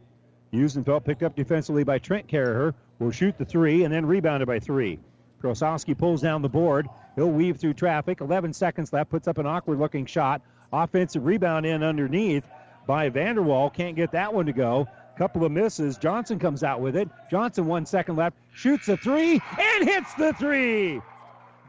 [0.52, 2.74] Husenfeld picked up defensively by Trent Caraher.
[2.98, 4.98] Will shoot the three and then rebounded by three.
[5.40, 6.88] Prosowski pulls down the board.
[7.16, 8.20] He'll weave through traffic.
[8.20, 9.10] 11 seconds left.
[9.10, 10.42] Puts up an awkward looking shot.
[10.72, 12.44] Offensive rebound in underneath
[12.86, 13.72] by Vanderwall.
[13.72, 14.86] Can't get that one to go.
[15.16, 15.98] Couple of misses.
[15.98, 17.08] Johnson comes out with it.
[17.30, 18.36] Johnson, one second left.
[18.52, 21.00] Shoots a three and hits the three.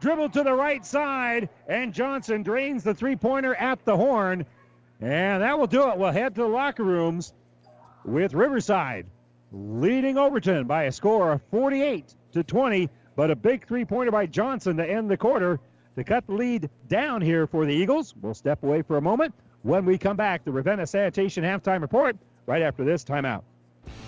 [0.00, 4.46] Dribble to the right side, and Johnson drains the three pointer at the horn.
[5.00, 5.98] And that will do it.
[5.98, 7.34] We'll head to the locker rooms
[8.04, 9.06] with Riverside
[9.52, 12.88] leading Overton by a score of 48 to 20.
[13.16, 15.60] But a big three pointer by Johnson to end the quarter
[15.96, 18.14] to cut the lead down here for the Eagles.
[18.20, 19.34] We'll step away for a moment.
[19.62, 23.42] When we come back, the Ravenna Sanitation halftime report right after this timeout.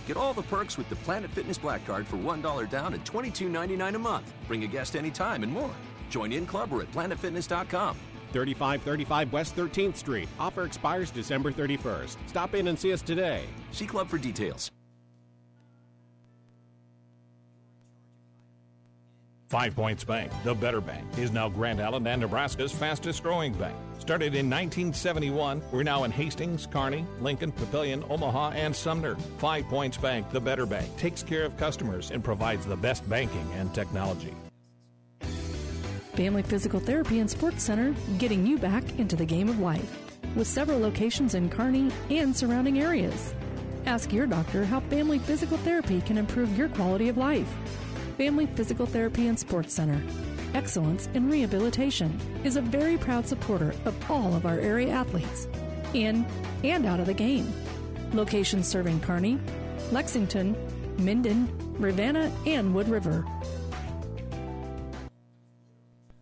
[0.06, 3.94] Get all the perks with the Planet Fitness Black Card for $1 down and $22.99
[3.94, 4.32] a month.
[4.46, 5.70] Bring a guest anytime and more.
[6.10, 7.96] Join in club or at planetfitness.com.
[8.32, 10.28] 3535 West 13th Street.
[10.38, 12.16] Offer expires December 31st.
[12.26, 13.44] Stop in and see us today.
[13.70, 14.73] See club for details.
[19.54, 23.76] Five Points Bank, the better bank, is now Grand Island and Nebraska's fastest growing bank.
[24.00, 29.14] Started in 1971, we're now in Hastings, Kearney, Lincoln, Papillion, Omaha, and Sumner.
[29.38, 33.46] Five Points Bank, the better bank, takes care of customers and provides the best banking
[33.54, 34.34] and technology.
[36.14, 40.00] Family Physical Therapy and Sports Center, getting you back into the game of life.
[40.34, 43.32] With several locations in Kearney and surrounding areas.
[43.86, 47.54] Ask your doctor how Family Physical Therapy can improve your quality of life.
[48.16, 50.00] Family Physical Therapy and Sports Center.
[50.54, 55.48] Excellence in Rehabilitation is a very proud supporter of all of our area athletes,
[55.94, 56.24] in
[56.62, 57.52] and out of the game.
[58.12, 59.40] Locations serving Kearney,
[59.90, 60.56] Lexington,
[60.96, 61.48] Minden,
[61.80, 63.26] Ravenna, and Wood River.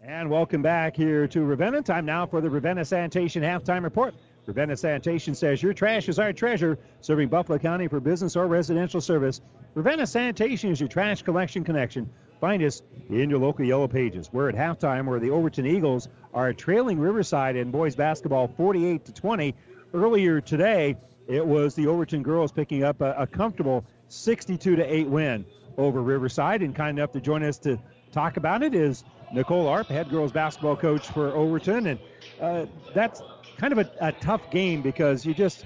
[0.00, 1.82] And welcome back here to Ravenna.
[1.82, 4.14] Time now for the Ravenna Sanitation halftime report.
[4.46, 9.00] Ravenna Sanitation says your trash is our treasure, serving Buffalo County for business or residential
[9.00, 9.40] service.
[9.74, 12.10] Ravenna Sanitation is your trash collection connection.
[12.40, 14.32] Find us in your local Yellow Pages.
[14.32, 19.12] We're at halftime where the Overton Eagles are trailing Riverside in boys basketball 48 to
[19.12, 19.54] 20.
[19.94, 20.96] Earlier today,
[21.28, 25.44] it was the Overton girls picking up a, a comfortable 62 to 8 win
[25.78, 26.62] over Riverside.
[26.62, 27.78] And kind enough to join us to
[28.10, 31.86] talk about it is Nicole Arp, head girls basketball coach for Overton.
[31.86, 32.00] And
[32.40, 33.22] uh, that's
[33.62, 35.64] kind of a, a tough game because you just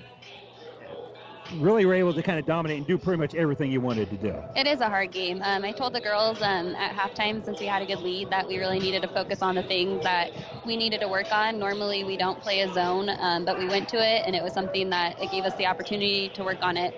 [1.55, 4.17] really were able to kind of dominate and do pretty much everything you wanted to
[4.19, 4.35] do.
[4.55, 5.41] It is a hard game.
[5.43, 8.47] Um, I told the girls um, at halftime, since we had a good lead, that
[8.47, 10.31] we really needed to focus on the things that
[10.67, 11.59] we needed to work on.
[11.59, 14.53] Normally, we don't play a zone, um, but we went to it, and it was
[14.53, 16.95] something that it gave us the opportunity to work on it.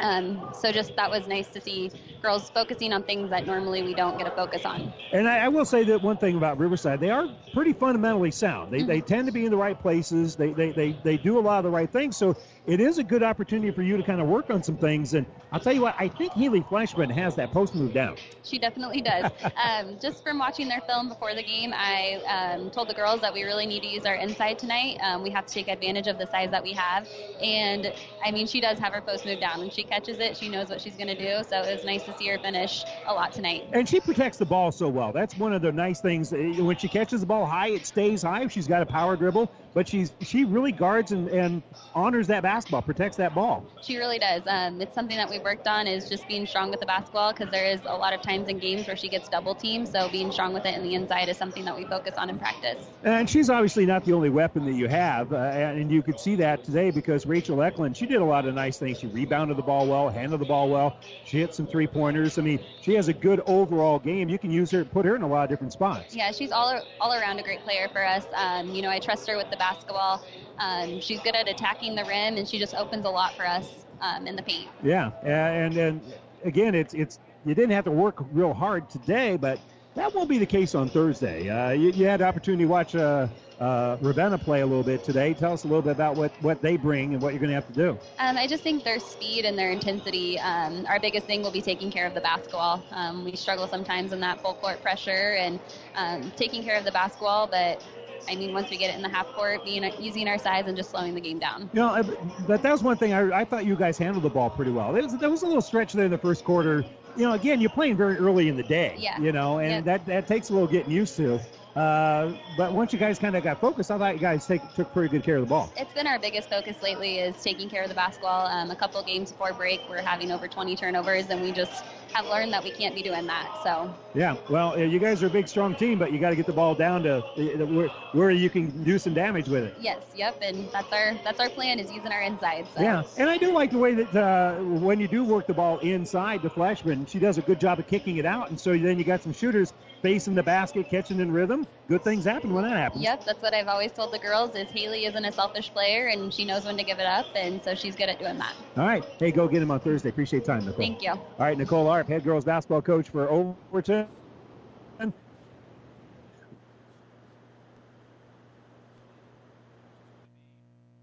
[0.00, 1.90] Um, so just that was nice to see
[2.22, 4.92] girls focusing on things that normally we don't get a focus on.
[5.12, 8.72] And I, I will say that one thing about Riverside, they are pretty fundamentally sound.
[8.72, 8.88] They, mm-hmm.
[8.88, 10.36] they tend to be in the right places.
[10.36, 12.16] They, they, they, they do a lot of the right things.
[12.16, 12.36] So
[12.66, 15.14] it is a good opportunity for you to kind of work on some things.
[15.14, 18.16] And I'll tell you what, I think Haley Fleshman has that post move down.
[18.42, 19.30] She definitely does.
[19.64, 23.32] um, just from watching their film before the game, I um, told the girls that
[23.32, 24.98] we really need to use our inside tonight.
[25.02, 27.08] Um, we have to take advantage of the size that we have.
[27.42, 27.92] And
[28.24, 29.60] I mean, she does have her post move down.
[29.60, 31.42] When she catches it, she knows what she's going to do.
[31.48, 33.64] So it was nice to see her finish a lot tonight.
[33.72, 35.12] And she protects the ball so well.
[35.12, 36.32] That's one of the nice things.
[36.32, 38.46] Eh, when she catches the ball high, it stays high.
[38.46, 41.62] She's got a power dribble, but she's she really guards and, and
[41.94, 43.64] honors that basketball, protects that ball.
[43.82, 44.42] She really does.
[44.46, 47.50] Um, it's something that we've worked on is just being strong with the basketball because
[47.50, 49.88] there is a lot of times in games where she gets double teamed.
[49.88, 52.38] So being strong with it in the inside is something that we focus on in
[52.38, 52.86] practice.
[53.02, 56.36] And she's obviously not the only weapon that you have, uh, and you could see
[56.36, 58.98] that today because Rachel Eklund, she did a lot of nice things.
[58.98, 60.96] She rebounded the ball well, handled the ball well.
[61.24, 62.38] She hit some three pointers.
[62.38, 64.28] I mean, she has a good overall game.
[64.28, 66.14] You can use her, put her in a lot of different spots.
[66.14, 68.26] Yeah, she's all all around a great player for us.
[68.34, 70.24] Um, you know, I trust her with the basketball.
[70.58, 73.84] Um, she's good at attacking the rim, and she just opens a lot for us
[74.00, 74.68] um, in the paint.
[74.82, 76.00] Yeah, and and
[76.44, 79.60] again, it's it's you didn't have to work real hard today, but
[79.94, 81.48] that won't be the case on Thursday.
[81.48, 83.26] Uh, you, you, had the opportunity to watch uh,
[83.58, 85.34] uh, Ravenna play a little bit today.
[85.34, 87.54] Tell us a little bit about what, what they bring and what you're going to
[87.54, 87.98] have to do.
[88.18, 90.38] Um, I just think their speed and their intensity.
[90.38, 92.82] Um, our biggest thing will be taking care of the basketball.
[92.92, 95.58] Um, we struggle sometimes in that full court pressure and
[95.96, 97.84] um, taking care of the basketball, but
[98.28, 100.76] I mean, once we get it in the half court, being using our size and
[100.76, 101.70] just slowing the game down.
[101.72, 102.02] You know,
[102.46, 104.92] but that was one thing I, I thought you guys handled the ball pretty well.
[104.92, 106.84] There was, there was a little stretch there in the first quarter.
[107.16, 108.94] You know, again, you're playing very early in the day.
[108.98, 109.18] Yeah.
[109.20, 111.40] You know, and that that takes a little getting used to.
[111.76, 114.92] Uh, but once you guys kind of got focused, I thought you guys take, took
[114.92, 115.72] pretty good care of the ball.
[115.76, 118.46] It's been our biggest focus lately is taking care of the basketball.
[118.46, 122.26] Um, a couple games before break, we're having over 20 turnovers, and we just have
[122.26, 123.48] learned that we can't be doing that.
[123.62, 123.92] So.
[124.14, 126.52] Yeah, well, you guys are a big, strong team, but you got to get the
[126.52, 127.20] ball down to
[127.66, 129.76] where, where you can do some damage with it.
[129.80, 132.66] Yes, yep, and that's our that's our plan is using our inside.
[132.74, 132.82] So.
[132.82, 135.78] Yeah, and I do like the way that uh, when you do work the ball
[135.78, 138.98] inside the Fleshman, she does a good job of kicking it out, and so then
[138.98, 141.66] you got some shooters facing the basket, catching in rhythm.
[141.90, 143.02] Good things happen when that happens.
[143.02, 146.32] Yep, that's what I've always told the girls is Haley isn't a selfish player and
[146.32, 148.54] she knows when to give it up and so she's good at doing that.
[148.76, 149.04] All right.
[149.18, 150.10] Hey, go get him on Thursday.
[150.10, 150.84] Appreciate time, Nicole.
[150.84, 151.10] Thank you.
[151.10, 154.06] All right, Nicole Arp, head girls basketball coach for Overton.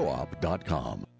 [0.00, 1.19] coop.com.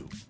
[0.00, 0.29] you.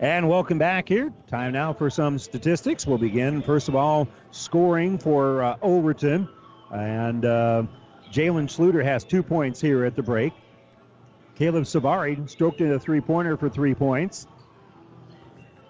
[0.00, 1.12] And welcome back here.
[1.26, 2.86] Time now for some statistics.
[2.86, 6.26] We'll begin, first of all, scoring for uh, Overton.
[6.72, 7.64] And uh,
[8.10, 10.32] Jalen Schluter has two points here at the break.
[11.34, 14.26] Caleb Savari stroked in a three pointer for three points.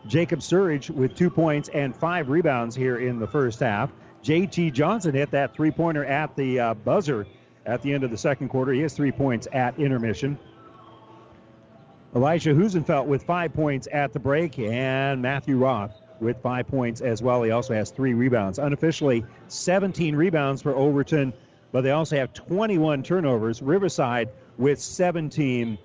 [0.07, 3.91] Jacob Surridge with two points and five rebounds here in the first half.
[4.23, 7.27] JT Johnson hit that three pointer at the uh, buzzer
[7.67, 8.73] at the end of the second quarter.
[8.73, 10.39] He has three points at intermission.
[12.15, 17.23] Elijah Husenfeld with five points at the break, and Matthew Roth with five points as
[17.23, 17.43] well.
[17.45, 18.59] He also has three rebounds.
[18.59, 21.33] Unofficially, 17 rebounds for Overton,
[21.71, 23.63] but they also have 21 turnovers.
[23.63, 25.79] Riverside with 17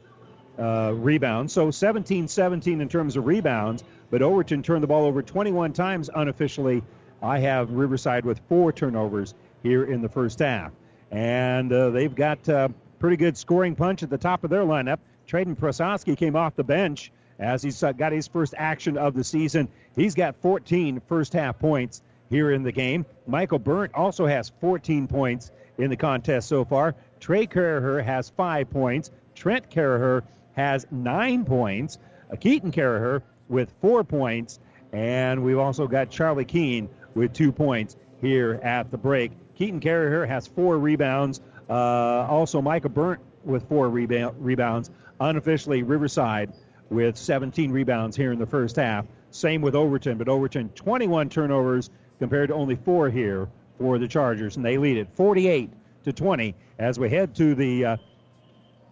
[0.58, 1.54] uh, rebounds.
[1.54, 6.10] So 17 17 in terms of rebounds, but Overton turned the ball over 21 times
[6.14, 6.82] unofficially.
[7.22, 10.72] I have Riverside with four turnovers here in the first half.
[11.12, 14.98] And uh, they've got uh, pretty good scoring punch at the top of their lineup.
[15.28, 19.24] Traden Prasowski came off the bench as he's uh, got his first action of the
[19.24, 19.68] season.
[19.96, 23.06] He's got 14 first half points here in the game.
[23.28, 26.96] Michael Burnt also has 14 points in the contest so far.
[27.20, 29.12] Trey Carraher has five points.
[29.36, 30.24] Trent Carraher
[30.54, 31.98] has nine points.
[32.32, 34.60] Uh, Keaton Carraher with four points.
[34.94, 39.32] And we've also got Charlie Keene with two points here at the break.
[39.56, 41.42] Keaton Carraher has four rebounds.
[41.70, 44.90] Uh, also, Micah Burnt with four rebound, rebounds.
[45.20, 46.54] Unofficially, Riverside
[46.90, 49.06] with 17 rebounds here in the first half.
[49.32, 51.90] Same with Overton, but Overton 21 turnovers
[52.20, 53.48] compared to only four here
[53.78, 55.70] for the Chargers, and they lead it 48
[56.06, 57.98] to 20 as we head to the uh,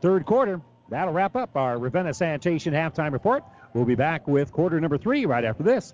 [0.02, 0.62] third quarter.
[0.90, 3.44] That'll wrap up our Ravenna Sanitation halftime report.
[3.74, 5.94] We'll be back with quarter number three right after this.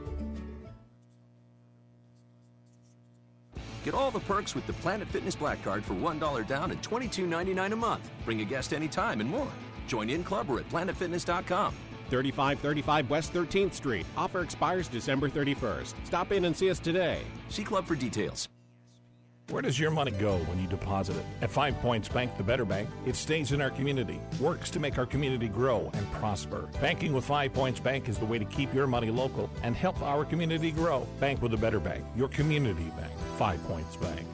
[3.83, 7.73] Get all the perks with the Planet Fitness Black Card for $1 down and $22.99
[7.73, 8.09] a month.
[8.25, 9.51] Bring a guest anytime and more.
[9.87, 11.73] Join in club or at planetfitness.com.
[12.09, 14.05] 3535 West 13th Street.
[14.17, 15.93] Offer expires December 31st.
[16.03, 17.21] Stop in and see us today.
[17.49, 18.49] See Club for details.
[19.49, 21.25] Where does your money go when you deposit it?
[21.41, 24.97] At Five Points Bank, the better bank, it stays in our community, works to make
[24.97, 26.69] our community grow and prosper.
[26.79, 30.01] Banking with Five Points Bank is the way to keep your money local and help
[30.01, 31.05] our community grow.
[31.19, 33.11] Bank with a better bank, your community bank.
[33.37, 34.25] Five Points Bank.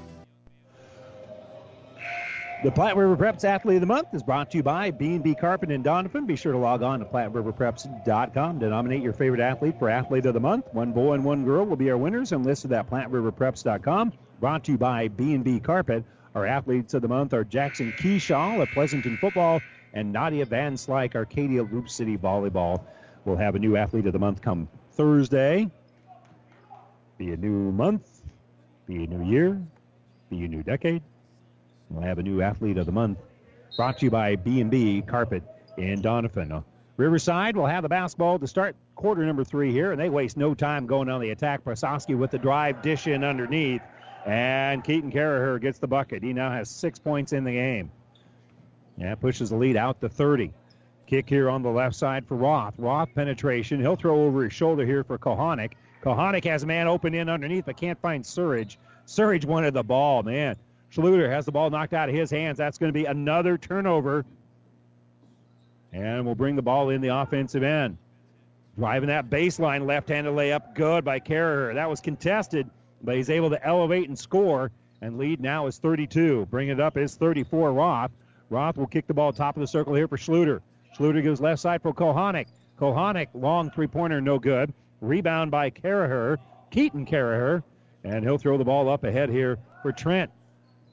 [2.63, 5.69] The Platte River Preps Athlete of the Month is brought to you by B&B Carpet
[5.69, 6.25] in Doniphan.
[6.25, 10.33] Be sure to log on to PlatteRiverPreps.com to nominate your favorite athlete for Athlete of
[10.33, 10.65] the Month.
[10.73, 14.13] One boy and one girl will be our winners and listed at PlatteRiverPreps.com.
[14.39, 16.03] Brought to you by B&B Carpet.
[16.35, 19.61] Our athletes of the month are Jackson Keyshaw of Pleasanton Football
[19.93, 22.83] and Nadia Van Slyke, Arcadia Loop City Volleyball.
[23.25, 25.71] We'll have a new athlete of the month come Thursday.
[27.17, 28.21] Be a new month,
[28.85, 29.59] be a new year,
[30.29, 31.01] be a new decade.
[31.89, 33.17] We'll have a new athlete of the month
[33.75, 35.43] brought to you by B&B Carpet
[35.77, 36.63] in Doniphan.
[36.97, 40.53] Riverside will have the basketball to start quarter number three here, and they waste no
[40.55, 41.63] time going on the attack.
[41.63, 43.81] Prasowski with the drive, dish in underneath,
[44.27, 46.21] and Keaton Carraher gets the bucket.
[46.21, 47.89] He now has six points in the game.
[48.97, 50.51] Yeah, pushes the lead out to 30.
[51.05, 52.73] Kick here on the left side for Roth.
[52.77, 53.79] Roth penetration.
[53.79, 55.73] He'll throw over his shoulder here for Kohanic.
[56.03, 58.75] Kohanic has a man open in underneath, but can't find Surridge.
[59.05, 60.57] Surridge wanted the ball, man.
[60.91, 62.57] Schluter has the ball knocked out of his hands.
[62.57, 64.25] That's going to be another turnover.
[65.93, 67.97] And we'll bring the ball in the offensive end.
[68.77, 70.75] Driving that baseline left handed layup.
[70.75, 71.73] Good by Carraher.
[71.73, 72.69] That was contested,
[73.01, 74.71] but he's able to elevate and score.
[75.01, 76.47] And lead now is 32.
[76.49, 78.11] Bring it up is 34 Roth.
[78.49, 80.61] Roth will kick the ball top of the circle here for Schluter.
[80.97, 82.47] Schluter goes left side for Kohanic.
[82.79, 84.73] Kohanic, long three pointer, no good.
[85.01, 86.37] Rebound by Carraher.
[86.71, 87.63] Keaton Carraher.
[88.03, 90.31] And he'll throw the ball up ahead here for Trent.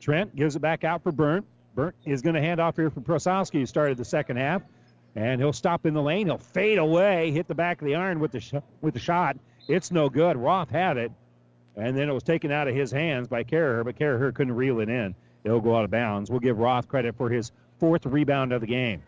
[0.01, 1.47] Trent gives it back out for Burnt.
[1.75, 4.63] Burnt is going to hand off here for Prosowski, who started the second half.
[5.17, 6.27] And he'll stop in the lane.
[6.27, 9.37] He'll fade away, hit the back of the iron with the, sh- with the shot.
[9.69, 10.37] It's no good.
[10.37, 11.13] Roth had it.
[11.77, 14.81] And then it was taken out of his hands by Carraher, but Carraher couldn't reel
[14.81, 15.15] it in.
[15.43, 16.31] It'll go out of bounds.
[16.31, 19.03] We'll give Roth credit for his fourth rebound of the game.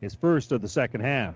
[0.00, 1.34] His first of the second half.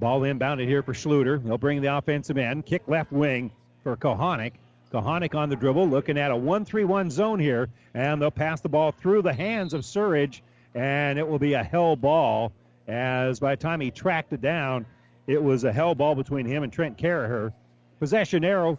[0.00, 1.42] Ball inbounded here for Schluter.
[1.42, 2.66] He'll bring the offensive end.
[2.66, 3.52] Kick left wing
[3.82, 4.52] for Kohanic.
[4.92, 8.60] Kohanic on the dribble, looking at a 1 3 1 zone here, and they'll pass
[8.60, 10.40] the ball through the hands of Surridge,
[10.74, 12.52] and it will be a hell ball.
[12.86, 14.86] As by the time he tracked it down,
[15.26, 17.52] it was a hell ball between him and Trent Carraher.
[17.98, 18.78] Possession arrow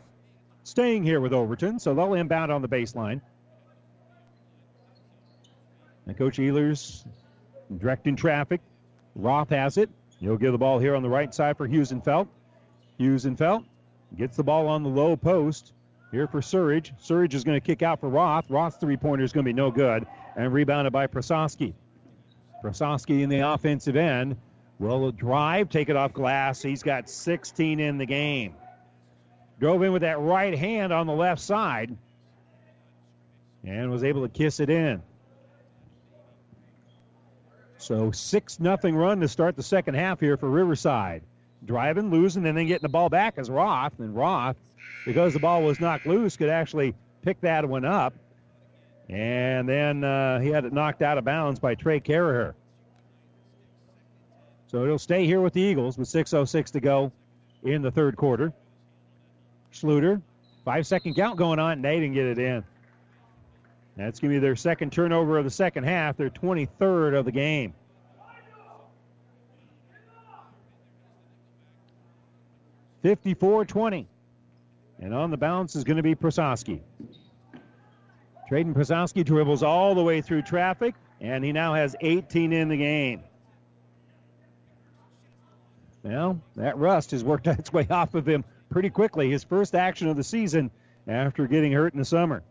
[0.65, 3.21] staying here with Overton, so they'll inbound on the baseline.
[6.05, 7.05] And Coach Ehlers
[7.77, 8.61] directing traffic.
[9.15, 9.89] Roth has it.
[10.19, 12.27] He'll give the ball here on the right side for Husenfeld.
[12.99, 13.63] Husenfeld
[14.17, 15.71] gets the ball on the low post.
[16.11, 16.91] Here for Surridge.
[17.01, 18.49] Surridge is going to kick out for Roth.
[18.49, 20.05] Roth's three pointer is going to be no good.
[20.35, 21.73] And rebounded by Prasowski.
[22.63, 24.37] Prasowski in the offensive end
[24.79, 26.61] will drive, take it off glass.
[26.61, 28.55] He's got 16 in the game.
[29.59, 31.95] Drove in with that right hand on the left side
[33.63, 35.01] and was able to kiss it in.
[37.77, 41.23] So 6 nothing run to start the second half here for Riverside.
[41.65, 43.99] Driving, losing, and then getting the ball back as Roth.
[43.99, 44.57] And Roth
[45.05, 48.13] because the ball was knocked loose, could actually pick that one up.
[49.07, 52.55] And then uh, he had it knocked out of bounds by Trey Carraher.
[54.67, 57.11] So it'll stay here with the Eagles with 6.06 to go
[57.63, 58.51] in the third quarter.
[59.75, 60.21] Schluter,
[60.63, 62.63] five second count going on, and they didn't get it in.
[63.97, 67.31] That's going to be their second turnover of the second half, their 23rd of the
[67.31, 67.73] game.
[73.01, 74.07] Fifty-four twenty.
[74.99, 76.81] And on the bounce is going to be Prososki.
[78.49, 82.77] Traden Prososki dribbles all the way through traffic, and he now has 18 in the
[82.77, 83.23] game.
[86.03, 89.29] Well, that rust has worked its way off of him pretty quickly.
[89.29, 90.71] His first action of the season
[91.07, 92.43] after getting hurt in the summer.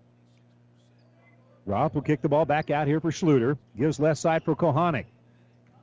[1.67, 3.57] Roth will kick the ball back out here for Schluter.
[3.77, 5.07] Gives left side for Kohanic.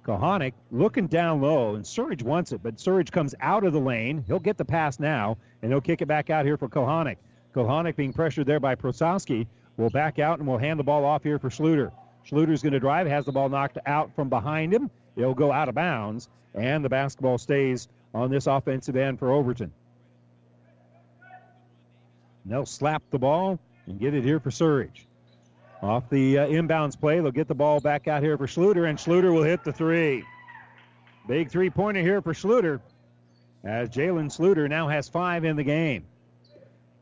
[0.06, 4.24] Kohanic looking down low, and Surridge wants it, but Surridge comes out of the lane.
[4.26, 7.18] He'll get the pass now, and he'll kick it back out here for Kohanic.
[7.54, 11.24] Kohanic being pressured there by Prososki will back out and will hand the ball off
[11.24, 11.92] here for Schluter.
[12.26, 14.90] Schluter's going to drive, has the ball knocked out from behind him.
[15.16, 19.72] It'll go out of bounds, and the basketball stays on this offensive end for Overton.
[22.46, 25.06] They'll slap the ball and get it here for Surridge.
[25.82, 28.98] Off the uh, inbounds play, they'll get the ball back out here for Schluter, and
[28.98, 30.24] Schluter will hit the three.
[31.28, 32.80] Big three pointer here for Schluter,
[33.64, 36.06] as Jalen Schluter now has five in the game.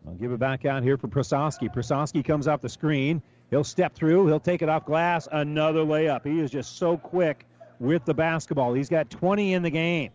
[0.08, 1.74] I'll give it back out here for Prososki.
[1.74, 3.22] Prososki comes off the screen.
[3.50, 4.28] He'll step through.
[4.28, 5.28] He'll take it off glass.
[5.32, 6.26] Another layup.
[6.26, 7.46] He is just so quick
[7.80, 8.74] with the basketball.
[8.74, 10.12] He's got 20 in the game.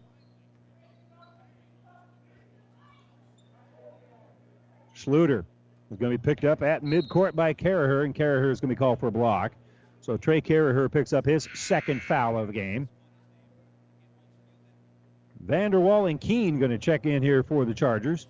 [5.05, 5.45] Schluter
[5.91, 8.75] is going to be picked up at midcourt by Caraher, and Caraher is going to
[8.75, 9.53] be called for a block.
[10.01, 12.89] So Trey Caraher picks up his second foul of the game.
[15.47, 18.29] Vanderwall and Keene going to check in here for the Chargers.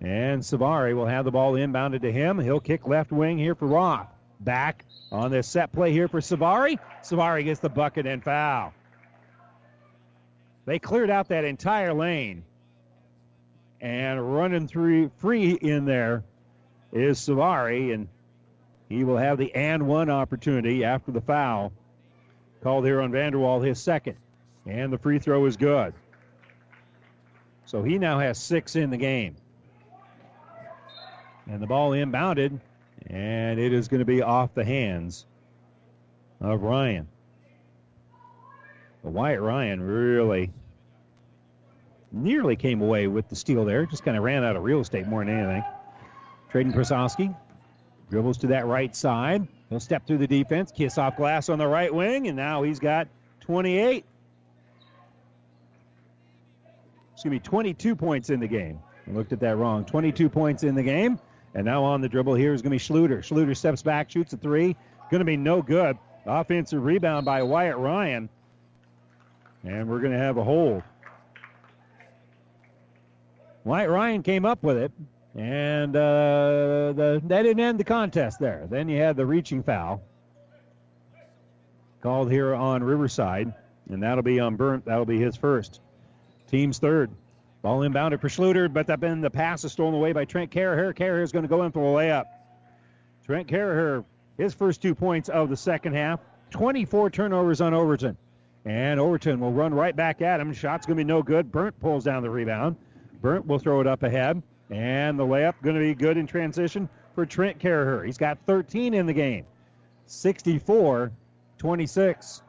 [0.00, 2.38] And Savari will have the ball inbounded to him.
[2.38, 4.06] He'll kick left wing here for Roth.
[4.40, 6.78] Back on this set play here for Savari.
[7.02, 8.72] Savari gets the bucket and foul.
[10.68, 12.44] They cleared out that entire lane.
[13.80, 16.24] And running through free in there
[16.92, 18.08] is Savari, and
[18.86, 21.72] he will have the and one opportunity after the foul.
[22.62, 24.18] Called here on Vanderwall, his second.
[24.66, 25.94] And the free throw is good.
[27.64, 29.36] So he now has six in the game.
[31.46, 32.60] And the ball inbounded,
[33.06, 35.24] and it is going to be off the hands
[36.42, 37.08] of Ryan.
[39.08, 40.50] But Wyatt Ryan really
[42.12, 43.86] nearly came away with the steal there.
[43.86, 45.64] Just kind of ran out of real estate more than anything.
[46.52, 47.34] Traden Prososki
[48.10, 49.48] dribbles to that right side.
[49.70, 52.78] He'll step through the defense, kiss off glass on the right wing, and now he's
[52.78, 53.08] got
[53.40, 54.04] 28.
[57.14, 58.78] It's going to be 22 points in the game.
[59.06, 59.86] I looked at that wrong.
[59.86, 61.18] 22 points in the game.
[61.54, 63.20] And now on the dribble here is going to be Schluter.
[63.20, 64.76] Schluter steps back, shoots a three.
[65.10, 65.96] Going to be no good.
[66.26, 68.28] Offensive rebound by Wyatt Ryan.
[69.64, 70.82] And we're going to have a hold.
[73.64, 74.92] Wyatt Ryan came up with it.
[75.36, 78.66] And uh, the, that didn't end the contest there.
[78.70, 80.02] Then you had the reaching foul
[82.02, 83.52] called here on Riverside.
[83.90, 84.84] And that'll be on Burnt.
[84.84, 85.80] That'll be his first.
[86.50, 87.10] Team's third.
[87.62, 90.94] Ball inbounded for Schluter, but that been the pass is stolen away by Trent Caraher.
[90.94, 92.24] Caraher is going to go in for a layup.
[93.24, 94.04] Trent Caraher,
[94.36, 96.20] his first two points of the second half.
[96.50, 98.16] 24 turnovers on Overton.
[98.64, 100.52] And Overton will run right back at him.
[100.52, 101.50] Shot's going to be no good.
[101.50, 102.76] Burnt pulls down the rebound.
[103.22, 104.42] Burnt will throw it up ahead.
[104.70, 108.04] And the layup going to be good in transition for Trent Caraher.
[108.04, 109.46] He's got 13 in the game.
[110.06, 111.12] 64
[111.58, 112.42] 26.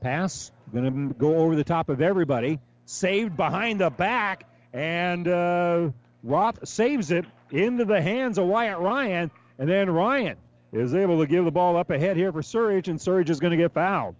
[0.00, 5.90] Pass going to go over the top of everybody saved behind the back, and uh,
[6.22, 10.36] Roth saves it into the hands of Wyatt Ryan, and then Ryan
[10.72, 13.52] is able to give the ball up ahead here for Surridge, and Surridge is going
[13.52, 14.16] to get fouled.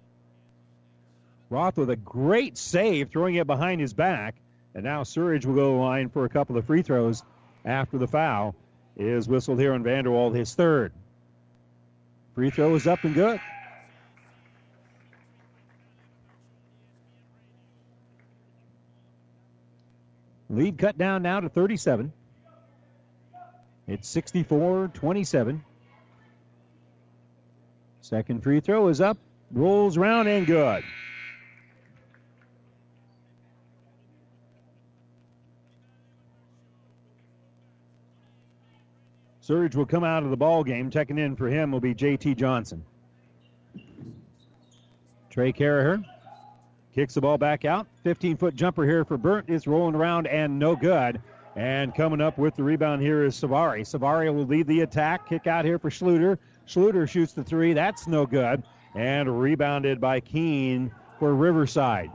[1.55, 4.35] Roth with a great save, throwing it behind his back,
[4.75, 7.23] and now Surridge will go to the line for a couple of free throws
[7.65, 8.57] after the foul
[8.97, 10.93] is whistled here on Vanderwall, his third.
[12.35, 13.41] Free throw is up and good.
[20.51, 22.13] Lead cut down now to 37.
[23.87, 25.65] It's 64 27.
[28.01, 29.19] Second free throw is up,
[29.53, 30.83] rolls round and good.
[39.47, 40.91] Surridge will come out of the ball game.
[40.91, 42.35] Checking in for him will be J.T.
[42.35, 42.85] Johnson.
[45.31, 46.05] Trey Caraher
[46.95, 47.89] Kicks the ball back out.
[48.05, 49.47] 15 foot jumper here for Burnt.
[49.49, 51.21] It's rolling around and no good.
[51.57, 53.81] And coming up with the rebound here is Savari.
[53.81, 55.29] Savari will lead the attack.
[55.29, 56.39] Kick out here for Schluter.
[56.69, 57.73] Schluter shoots the three.
[57.73, 58.63] That's no good.
[58.95, 62.13] And rebounded by Keene for Riverside.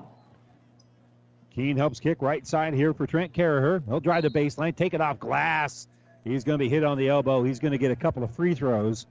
[1.54, 3.84] Keene helps kick right side here for Trent Caraher.
[3.86, 5.90] He'll drive the baseline, take it off glass.
[6.24, 7.44] He's going to be hit on the elbow.
[7.44, 9.06] He's going to get a couple of free throws.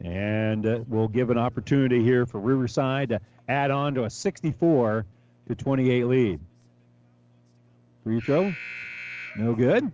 [0.00, 5.04] And uh, will give an opportunity here for Riverside to add on to a 64
[5.48, 6.40] to 28 lead.
[8.04, 8.54] Free throw,
[9.36, 9.92] no good.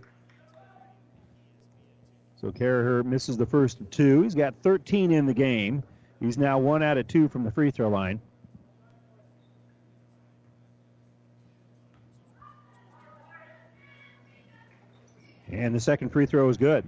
[2.39, 4.21] So Carraher misses the first two.
[4.21, 5.83] He's got 13 in the game.
[6.19, 8.21] He's now one out of two from the free throw line.
[15.51, 16.87] And the second free throw is good.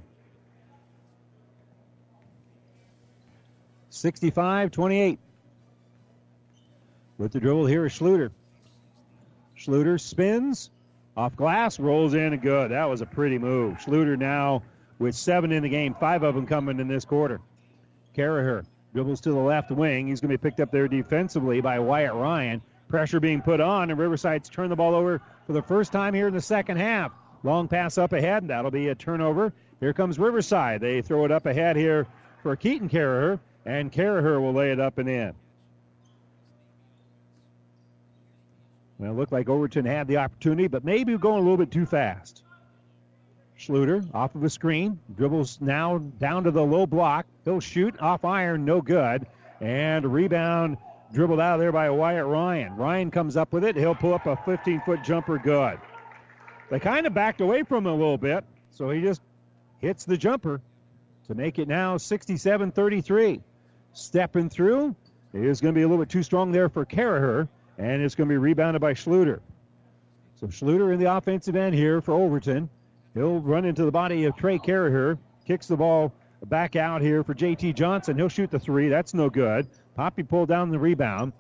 [3.90, 5.20] 65 28.
[7.18, 8.32] With the dribble here is Schluter.
[9.58, 10.70] Schluter spins
[11.18, 12.72] off glass, rolls in and good.
[12.72, 13.78] That was a pretty move.
[13.78, 14.64] Schluter now
[15.00, 17.42] with seven in the game, five of them coming in this quarter.
[18.16, 20.08] Carraher dribbles to the left wing.
[20.08, 22.62] He's going to be picked up there defensively by Wyatt Ryan.
[22.88, 26.28] Pressure being put on, and Riverside's turned the ball over for the first time here
[26.28, 27.12] in the second half.
[27.44, 29.54] Long pass up ahead, and that'll be a turnover.
[29.80, 30.82] Here comes Riverside.
[30.82, 32.08] They throw it up ahead here
[32.44, 35.34] for Keaton Carraher, and Carraher will lay it up and in.
[38.98, 41.86] Well, it looked like Overton had the opportunity, but maybe going a little bit too
[41.86, 42.44] fast.
[43.58, 47.26] Schluter off of a screen, dribbles now down to the low block.
[47.46, 49.26] He'll shoot off iron, no good.
[49.62, 50.78] And rebound
[51.14, 52.76] dribbled out of there by Wyatt Ryan.
[52.76, 53.76] Ryan comes up with it.
[53.76, 55.78] He'll pull up a 15 foot jumper, good.
[56.70, 59.22] They kind of backed away from him a little bit, so he just
[59.80, 60.62] hits the jumper
[61.28, 63.42] to make it now 67 33.
[63.94, 64.96] Stepping through
[65.34, 67.48] it is going to be a little bit too strong there for Carraher,
[67.78, 69.40] and it's going to be rebounded by Schluter.
[70.36, 72.70] So Schluter in the offensive end here for Overton.
[73.14, 76.14] He'll run into the body of Trey Carraher, kicks the ball
[76.46, 78.18] back out here for JT Johnson.
[78.18, 78.88] He'll shoot the three.
[78.88, 79.68] That's no good.
[79.96, 81.34] Poppy pulled down the rebound.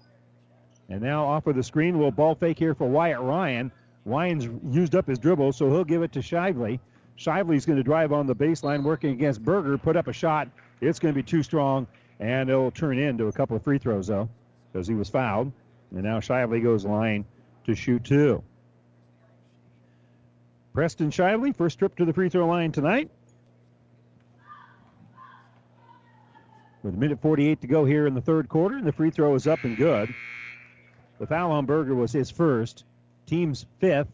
[0.89, 3.71] And now off of the screen, little ball fake here for Wyatt Ryan.
[4.09, 6.79] Ryan's used up his dribble, so he'll give it to Shively.
[7.17, 10.49] Shively's going to drive on the baseline, working against Berger, put up a shot.
[10.81, 11.85] It's going to be too strong,
[12.19, 14.29] and it'll turn into a couple of free throws, though,
[14.71, 15.51] because he was fouled.
[15.91, 17.25] And now Shively goes line
[17.65, 18.43] to shoot two.
[20.73, 23.09] Preston Shively, first trip to the free throw line tonight.
[26.81, 29.35] With a minute 48 to go here in the third quarter, and the free throw
[29.35, 30.13] is up and good.
[31.19, 32.85] The foul on Berger was his first,
[33.29, 34.07] team's fifth.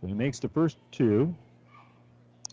[0.00, 1.34] So he makes the first two.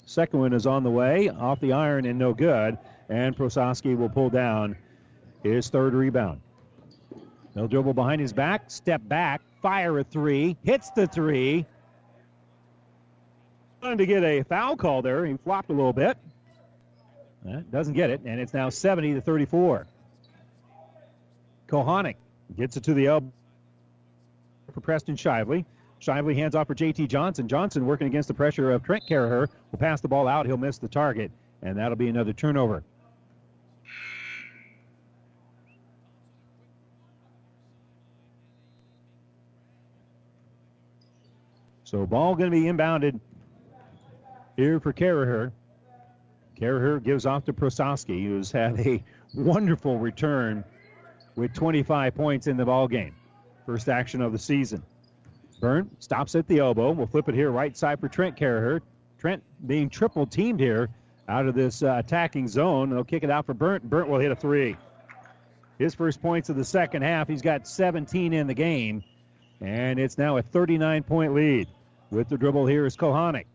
[0.08, 2.78] Second one is on the way, off the iron and no good.
[3.10, 4.76] And Prososki will pull down
[5.44, 6.42] his third rebound.
[7.54, 11.66] He'll dribble behind his back, step back, fire a three, hits the three.
[13.82, 15.26] Trying to get a foul call there.
[15.26, 16.18] He flopped a little bit.
[17.72, 19.86] Doesn't get it, and it's now 70 to 34.
[21.68, 22.16] Kohanic
[22.58, 23.32] gets it to the elbow
[24.72, 25.66] for Preston Shively.
[26.00, 27.48] Shively hands off for JT Johnson.
[27.48, 30.46] Johnson working against the pressure of Trent Carraher will pass the ball out.
[30.46, 31.32] He'll miss the target,
[31.62, 32.84] and that'll be another turnover.
[41.84, 43.20] So ball going to be inbounded
[44.58, 45.52] here for Carraher.
[46.60, 49.04] Carraher gives off to Prososki, who's had a
[49.34, 50.64] wonderful return
[51.36, 53.16] with 25 points in the ball game.
[53.66, 54.84] First action of the season.
[55.60, 56.92] Burnt stops at the elbow.
[56.92, 58.82] We'll flip it here right side for Trent Carraher.
[59.18, 60.90] Trent being triple teamed here
[61.28, 62.90] out of this uh, attacking zone.
[62.90, 63.90] They'll kick it out for Burnt.
[63.90, 64.78] Burnt will hit a three.
[65.80, 67.28] His first points of the second half.
[67.28, 69.04] He's got 17 in the game.
[69.62, 71.68] And it's now a 39 point lead.
[72.12, 73.46] With the dribble here is Kohanic.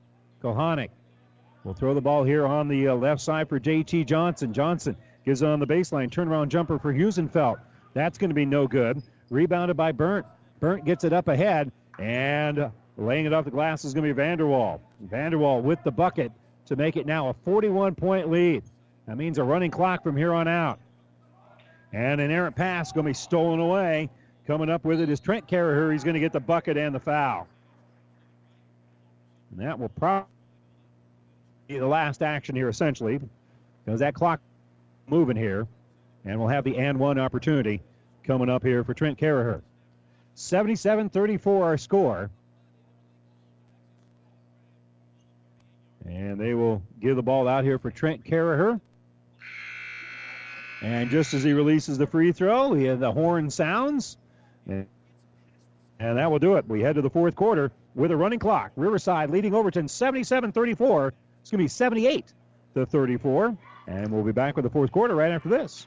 [0.43, 0.89] Kohanic
[1.65, 4.53] will throw the ball here on the uh, left side for JT Johnson.
[4.53, 6.11] Johnson gives it on the baseline.
[6.11, 7.61] Turnaround jumper for Husenfeld.
[7.95, 9.03] That's going to be no good.
[9.31, 10.27] Rebounded by Burnt.
[10.61, 11.71] Burnt gets it up ahead.
[11.99, 14.81] And laying it off the glass is going to be Vanderwall.
[15.07, 16.33] Vanderwall with the bucket
[16.67, 18.63] to make it now a 41 point lead.
[19.07, 20.79] That means a running clock from here on out.
[21.93, 24.09] And an errant pass going to be stolen away.
[24.47, 25.93] Coming up with it is Trent Carraher.
[25.93, 27.47] He's going to get the bucket and the foul.
[29.51, 30.29] And that will probably
[31.79, 33.21] the last action here, essentially,
[33.85, 34.41] because that clock
[35.07, 35.67] moving here.
[36.25, 37.81] And we'll have the and one opportunity
[38.25, 39.63] coming up here for Trent Carraher.
[40.35, 42.31] 77 34 our score.
[46.07, 48.81] And they will give the ball out here for Trent Carraher.
[50.83, 54.17] And just as he releases the free throw, he the horn sounds.
[54.67, 54.87] And,
[55.99, 56.67] and that will do it.
[56.67, 58.73] We head to the fourth quarter with a running clock.
[58.77, 61.13] Riverside leading Overton 77 34.
[61.41, 62.27] It's going to be 78
[62.75, 63.57] to 34.
[63.87, 65.87] And we'll be back with the fourth quarter right after this.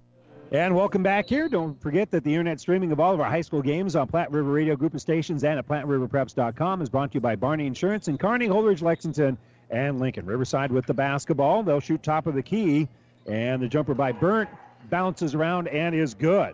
[0.53, 1.47] And welcome back here.
[1.47, 4.33] Don't forget that the internet streaming of all of our high school games on Platte
[4.33, 8.09] River Radio Group of Stations and at PlatteRiverPreps.com is brought to you by Barney Insurance
[8.09, 9.37] in Kearney, Holdrege, Lexington,
[9.69, 10.25] and Lincoln.
[10.25, 11.63] Riverside with the basketball.
[11.63, 12.89] They'll shoot top of the key,
[13.27, 14.49] and the jumper by Burnt
[14.89, 16.53] bounces around and is good.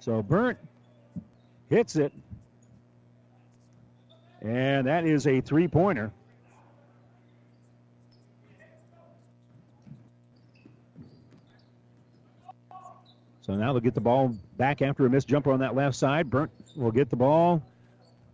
[0.00, 0.58] So Burnt
[1.70, 2.12] hits it,
[4.42, 6.12] and that is a three pointer.
[13.48, 16.28] So now they'll get the ball back after a missed jumper on that left side.
[16.28, 17.62] Burnt will get the ball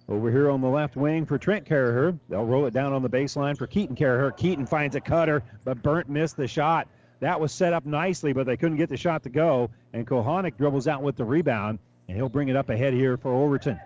[0.09, 2.19] over here on the left wing for Trent Caraher.
[2.29, 4.37] They'll roll it down on the baseline for Keaton Caraher.
[4.37, 6.89] Keaton finds a cutter, but Burnt missed the shot.
[7.21, 9.71] That was set up nicely, but they couldn't get the shot to go.
[9.93, 13.33] And Kohanic dribbles out with the rebound, and he'll bring it up ahead here for
[13.33, 13.79] Overton.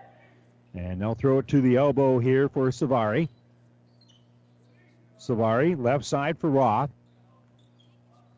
[0.73, 3.29] And they'll throw it to the elbow here for Savari.
[5.19, 6.89] Savari, left side for Roth.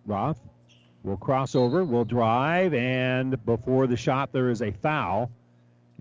[0.06, 0.42] Roth
[1.04, 5.32] will cross over, will drive, and before the shot, there is a foul.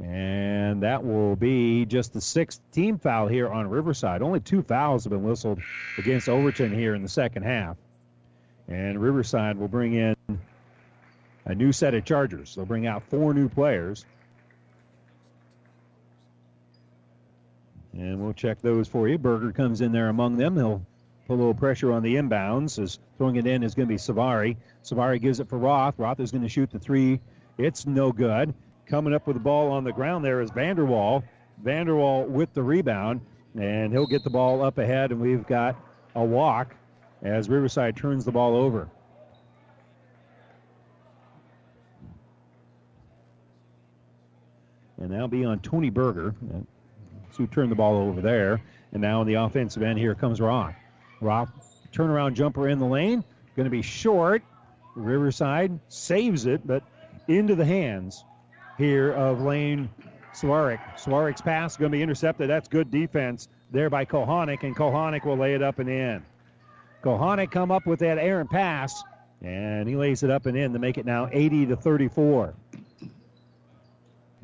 [0.03, 4.23] And that will be just the sixth team foul here on Riverside.
[4.23, 5.61] Only two fouls have been whistled
[5.99, 7.77] against Overton here in the second half.
[8.67, 10.17] And Riverside will bring in
[11.45, 12.55] a new set of Chargers.
[12.55, 14.07] They'll bring out four new players.
[17.93, 19.19] And we'll check those for you.
[19.19, 20.57] Berger comes in there among them.
[20.57, 20.87] He'll
[21.31, 22.83] put a little pressure on the inbounds.
[22.83, 24.57] As throwing it in is going to be Savari.
[24.83, 25.95] Savari gives it for Roth.
[25.97, 27.21] Roth is going to shoot the three.
[27.57, 28.53] It's no good.
[28.87, 31.23] Coming up with the ball on the ground there is Vanderwall.
[31.63, 33.21] Vanderwall with the rebound,
[33.57, 35.77] and he'll get the ball up ahead, and we've got
[36.17, 36.75] a walk
[37.23, 38.89] as Riverside turns the ball over.
[44.99, 46.35] And that'll be on Tony Berger.
[46.53, 46.59] Uh,
[47.37, 48.61] who turned the ball over there.
[48.93, 50.75] And now on the offensive end, here comes Roth.
[51.21, 51.51] Roth,
[51.93, 53.25] turnaround jumper in the lane.
[53.57, 54.43] Going to be short.
[54.95, 56.83] Riverside saves it, but
[57.29, 58.25] into the hands
[58.79, 59.91] here of Lane
[60.35, 60.81] Swarik.
[60.97, 62.49] Swarik's pass is going to be intercepted.
[62.49, 66.25] That's good defense there by Kohanic, and Kohanic will lay it up and in.
[67.03, 69.03] Kohanic come up with that errant pass,
[69.43, 72.55] and he lays it up and in to make it now 80 to 34.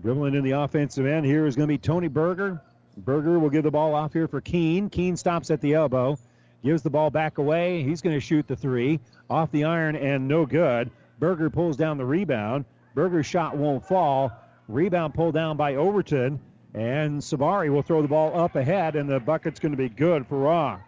[0.03, 2.61] Dribbling in the offensive end here is going to be Tony Berger.
[2.99, 4.89] Berger will give the ball off here for Keene.
[4.89, 6.19] Keene stops at the elbow,
[6.67, 7.85] gives the ball back away.
[7.85, 8.99] He's going to shoot the three
[9.31, 10.91] off the iron and no good.
[11.21, 12.65] Berger pulls down the rebound.
[12.95, 14.33] Berger's shot won't fall.
[14.69, 16.41] Rebound pulled down by Overton,
[16.75, 20.27] and Savari will throw the ball up ahead, and the bucket's going to be good
[20.27, 20.81] for Roth.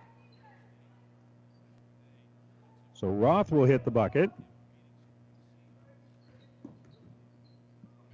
[2.94, 4.30] So Roth will hit the bucket.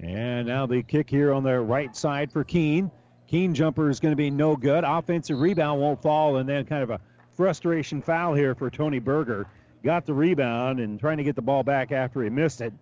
[0.01, 2.91] And now the kick here on the right side for Keene.
[3.27, 4.85] Keene jumper is going to be no good.
[4.85, 7.01] Offensive rebound won't fall, and then kind of a
[7.37, 9.47] frustration foul here for Tony Berger.
[9.83, 12.73] Got the rebound and trying to get the ball back after he missed it.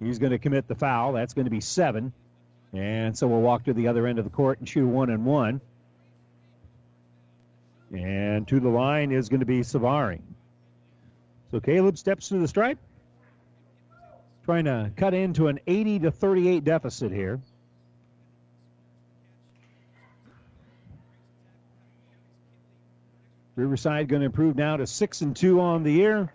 [0.00, 1.12] He's going to commit the foul.
[1.12, 2.12] That's going to be seven.
[2.72, 5.24] And so we'll walk to the other end of the court and shoot one and
[5.24, 5.60] one.
[7.92, 10.20] And to the line is going to be Savari.
[11.50, 12.78] So Caleb steps to the stripe,
[14.44, 17.40] trying to cut into an 80 to 38 deficit here.
[23.56, 26.30] Riverside going to improve now to six and two on the year,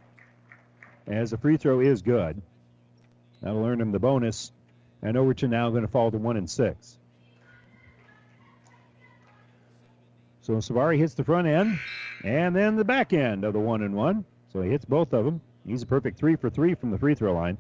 [1.06, 2.42] as the free throw is good.
[3.42, 4.52] That'll earn him the bonus,
[5.02, 6.98] and Overton now going to fall to one and six.
[10.42, 11.80] So Savari hits the front end,
[12.24, 14.26] and then the back end of the one and one.
[14.52, 15.42] So he hits both of them.
[15.66, 17.60] He's a perfect three for three from the free throw line.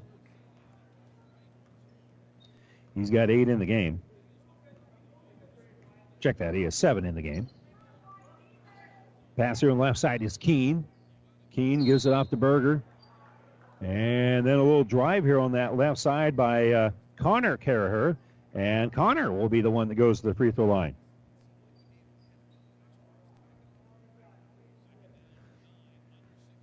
[2.95, 4.01] He's got eight in the game.
[6.19, 6.55] Check that.
[6.55, 7.47] He has seven in the game.
[9.37, 10.85] Pass here on the left side is Keene.
[11.51, 12.83] Keene gives it off to Berger.
[13.81, 18.17] And then a little drive here on that left side by uh, Connor Caraher.
[18.53, 20.95] And Connor will be the one that goes to the free throw line.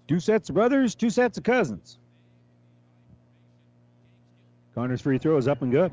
[0.07, 1.99] Two sets of brothers, two sets of cousins.
[4.75, 5.93] Connor's free throw is up and good.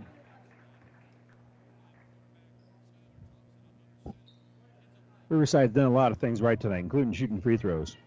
[5.30, 7.98] Riverside's done a lot of things right tonight, including shooting free throws.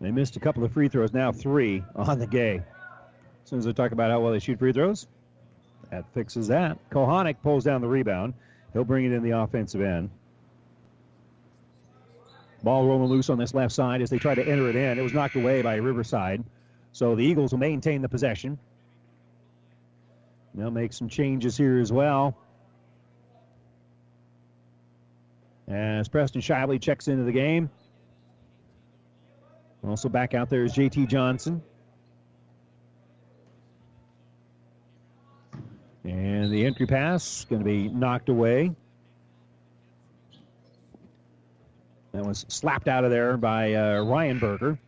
[0.00, 2.64] They missed a couple of free throws, now three on the game.
[3.44, 5.06] As soon as they talk about how well they shoot free throws,
[5.90, 6.78] that fixes that.
[6.90, 8.34] Kohanic pulls down the rebound.
[8.72, 10.10] He'll bring it in the offensive end.
[12.62, 14.98] Ball rolling loose on this left side as they try to enter it in.
[14.98, 16.42] It was knocked away by Riverside.
[16.92, 18.58] So the Eagles will maintain the possession.
[20.54, 22.36] They'll make some changes here as well.
[25.68, 27.70] As Preston Shively checks into the game.
[29.84, 31.62] Also back out there is JT Johnson.
[36.04, 38.72] And the entry pass going to be knocked away.
[42.12, 44.78] That was slapped out of there by uh, Ryan Berger.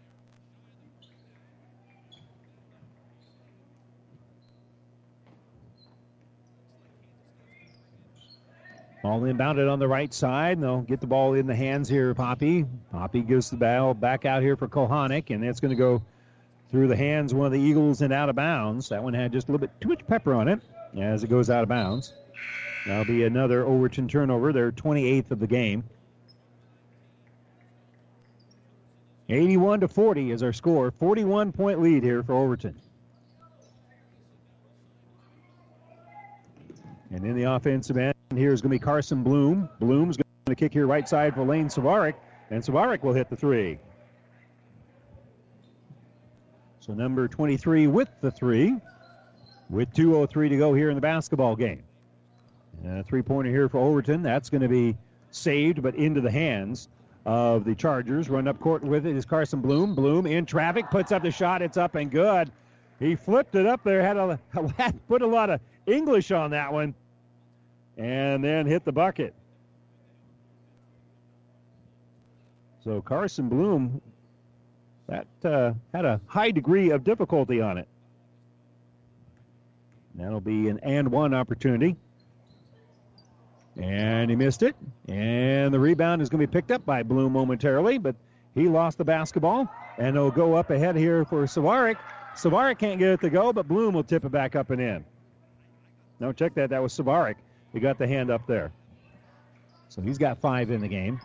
[9.08, 12.14] All inbounded on the right side, and they'll get the ball in the hands here,
[12.14, 12.66] Poppy.
[12.92, 16.02] Poppy gives the ball back out here for Kohanic, and that's going to go
[16.70, 18.90] through the hands one of the Eagles and out of bounds.
[18.90, 20.60] That one had just a little bit too much pepper on it
[21.00, 22.12] as it goes out of bounds.
[22.86, 25.84] That'll be another Overton turnover, their 28th of the game.
[29.30, 30.90] 81 to 40 is our score.
[30.90, 32.78] 41 point lead here for Overton.
[37.10, 39.68] And in the offensive end, here's going to be Carson Bloom.
[39.80, 42.14] Bloom's going to kick here right side for Lane Savaric,
[42.50, 43.78] and Savaric will hit the three.
[46.80, 48.76] So number 23 with the three,
[49.68, 51.82] with 2.03 to go here in the basketball game.
[52.84, 54.22] And a three pointer here for Overton.
[54.22, 54.96] That's going to be
[55.30, 56.88] saved, but into the hands
[57.26, 58.30] of the Chargers.
[58.30, 59.94] Run up court with it is Carson Bloom.
[59.94, 61.60] Bloom in traffic, puts up the shot.
[61.60, 62.50] It's up and good.
[62.98, 64.38] He flipped it up there, had a
[65.08, 66.94] put a lot of English on that one,
[67.98, 69.34] and then hit the bucket.
[72.84, 74.00] So Carson Bloom,
[75.08, 77.88] that uh, had a high degree of difficulty on it.
[80.14, 81.96] That'll be an and one opportunity.
[83.76, 84.74] And he missed it.
[85.08, 88.16] And the rebound is going to be picked up by Bloom momentarily, but
[88.54, 89.68] he lost the basketball.
[89.98, 91.96] And it'll go up ahead here for Savaric.
[92.34, 95.04] Savaric can't get it to go, but Bloom will tip it back up and in.
[96.20, 96.70] No, check that.
[96.70, 97.36] That was Savaric.
[97.72, 98.72] He got the hand up there.
[99.88, 101.20] So he's got five in the game.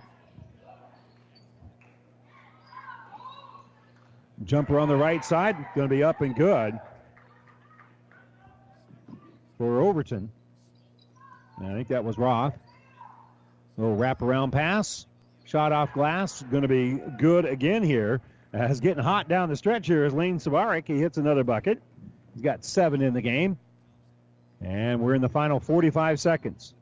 [4.44, 6.80] Jumper on the right side, going to be up and good
[9.58, 10.30] for Overton.
[11.58, 12.58] And I think that was Roth.
[13.78, 15.06] Little wraparound pass.
[15.46, 16.42] Shot off glass.
[16.44, 18.22] Going to be good again here.
[18.54, 20.88] It's getting hot down the stretch here as Lane Savaric.
[20.88, 21.82] He hits another bucket.
[22.34, 23.58] He's got seven in the game.
[24.64, 26.74] And we're in the final 45 seconds.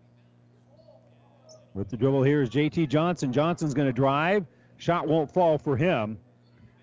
[1.74, 3.34] With the dribble here is JT Johnson.
[3.34, 4.46] Johnson's going to drive.
[4.78, 6.18] Shot won't fall for him.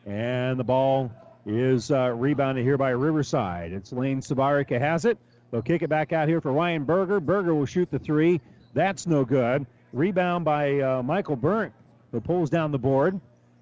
[0.06, 1.12] And the ball
[1.46, 3.72] is uh, rebounded here by Riverside.
[3.72, 5.18] It's Lane Savaric has it.
[5.50, 7.20] They'll kick it back out here for Ryan Berger.
[7.20, 8.40] Berger will shoot the three.
[8.74, 9.66] That's no good.
[9.92, 11.72] Rebound by uh, Michael Burnt,
[12.12, 13.20] who pulls down the board.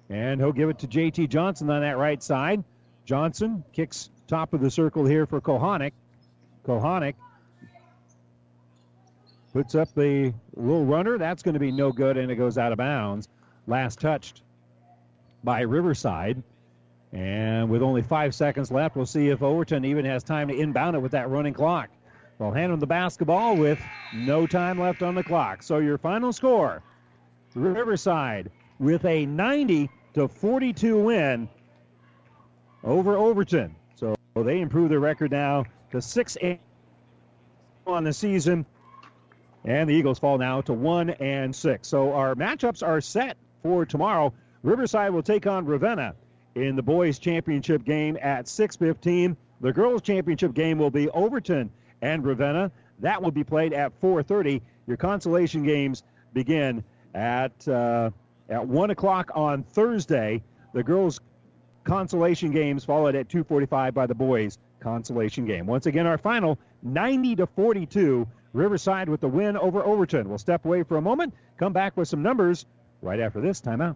[0.09, 2.63] And he'll give it to JT Johnson on that right side.
[3.05, 5.91] Johnson kicks top of the circle here for Kohanic.
[6.65, 7.15] Kohanic
[9.57, 11.17] puts up the little runner.
[11.17, 13.27] That's going to be no good, and it goes out of bounds.
[13.65, 14.43] Last touched
[15.43, 16.43] by Riverside.
[17.11, 20.95] And with only five seconds left, we'll see if Overton even has time to inbound
[20.95, 21.89] it with that running clock.
[22.37, 23.79] They'll hand him the basketball with
[24.13, 25.63] no time left on the clock.
[25.63, 26.83] So your final score
[27.55, 31.49] Riverside with a 90 to 42 win
[32.83, 33.75] over Overton.
[33.95, 36.59] So they improve their record now to 6 8
[37.87, 38.63] on the season.
[39.67, 41.87] And the Eagles fall now to 1 and 6.
[41.87, 44.33] So our matchups are set for tomorrow.
[44.63, 46.15] Riverside will take on Ravenna
[46.55, 49.35] in the boys championship game at 6:15.
[49.59, 51.69] The girls championship game will be Overton
[52.01, 52.71] and Ravenna.
[52.99, 54.61] That will be played at 4:30.
[54.87, 56.03] Your consolation games
[56.33, 56.81] begin
[57.13, 58.11] at uh,
[58.47, 60.41] at one o'clock on Thursday.
[60.73, 61.19] The girls
[61.83, 65.65] consolation games followed at 2:45 by the boys consolation game.
[65.65, 68.25] Once again, our final 90 to 42.
[68.57, 70.27] Riverside with the win over Overton.
[70.27, 71.33] We'll step away for a moment.
[71.57, 72.65] Come back with some numbers
[73.01, 73.95] right after this timeout.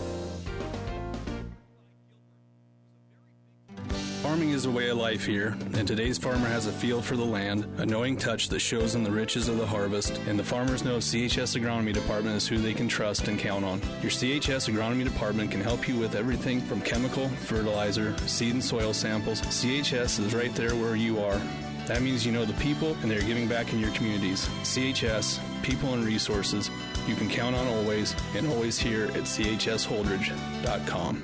[4.31, 7.25] Farming is a way of life here, and today's farmer has a feel for the
[7.25, 10.85] land, a knowing touch that shows in the riches of the harvest, and the farmers
[10.85, 13.81] know CHS Agronomy Department is who they can trust and count on.
[14.01, 18.93] Your CHS Agronomy Department can help you with everything from chemical, fertilizer, seed and soil
[18.93, 19.41] samples.
[19.41, 21.41] CHS is right there where you are.
[21.87, 24.47] That means you know the people and they're giving back in your communities.
[24.63, 26.71] CHS, people and resources,
[27.05, 31.23] you can count on always and always here at chsholdrege.com.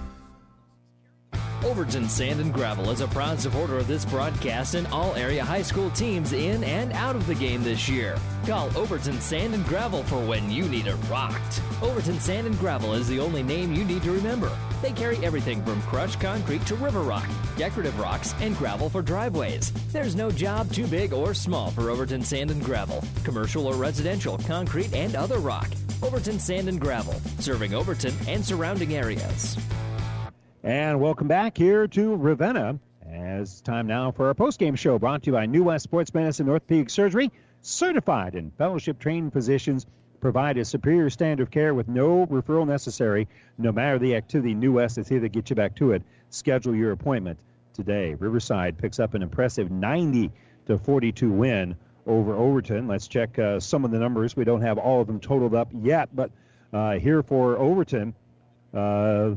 [1.63, 5.61] Overton Sand and Gravel is a proud supporter of this broadcast and all area high
[5.61, 8.17] school teams in and out of the game this year.
[8.47, 11.61] Call Overton Sand and Gravel for when you need it rocked.
[11.83, 14.51] Overton Sand and Gravel is the only name you need to remember.
[14.81, 19.71] They carry everything from crushed concrete to river rock, decorative rocks, and gravel for driveways.
[19.91, 24.39] There's no job too big or small for Overton Sand and Gravel, commercial or residential,
[24.39, 25.69] concrete, and other rock.
[26.01, 29.57] Overton Sand and Gravel, serving Overton and surrounding areas.
[30.63, 32.77] And welcome back here to Ravenna.
[33.09, 36.47] As time now for our post-game show brought to you by New West Sports Medicine
[36.47, 37.31] Orthopedic Surgery,
[37.61, 39.87] certified and fellowship trained physicians
[40.19, 44.53] provide a superior standard of care with no referral necessary, no matter the activity.
[44.53, 46.03] New West is here to get you back to it.
[46.29, 47.39] Schedule your appointment
[47.73, 48.13] today.
[48.13, 50.29] Riverside picks up an impressive 90
[50.67, 52.87] to 42 win over Overton.
[52.87, 54.35] Let's check uh, some of the numbers.
[54.35, 56.29] We don't have all of them totaled up yet, but
[56.71, 58.13] uh, here for Overton,
[58.75, 59.31] uh,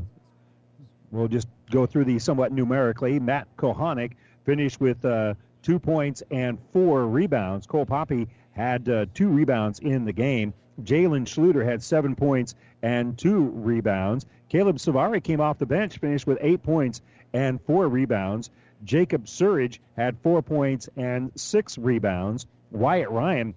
[1.11, 3.19] we'll just go through these somewhat numerically.
[3.19, 4.13] Matt Kohanic
[4.45, 7.67] finished with uh, two points and four rebounds.
[7.67, 10.53] Cole Poppy had uh, two rebounds in the game.
[10.81, 14.25] Jalen Schluter had seven points and two rebounds.
[14.49, 17.01] Caleb Savari came off the bench, finished with eight points
[17.33, 18.49] and four rebounds.
[18.83, 22.45] Jacob Surridge had four points and six rebounds.
[22.71, 23.55] Wyatt Ryan,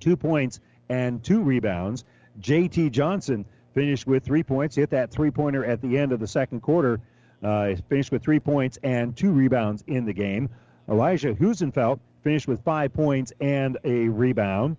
[0.00, 2.04] two points and two rebounds.
[2.40, 2.90] J.T.
[2.90, 3.44] Johnson
[3.78, 4.74] finished with three points.
[4.74, 6.98] Hit that three pointer at the end of the second quarter.
[7.44, 10.48] Uh, finished with three points and two rebounds in the game.
[10.88, 14.76] Elijah Husenfeld finished with five points and a rebound.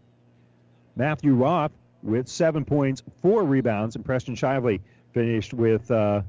[0.97, 1.72] Matthew Roth
[2.04, 4.82] with seven points, four rebounds, and Preston Shively
[5.14, 6.22] finished with uh,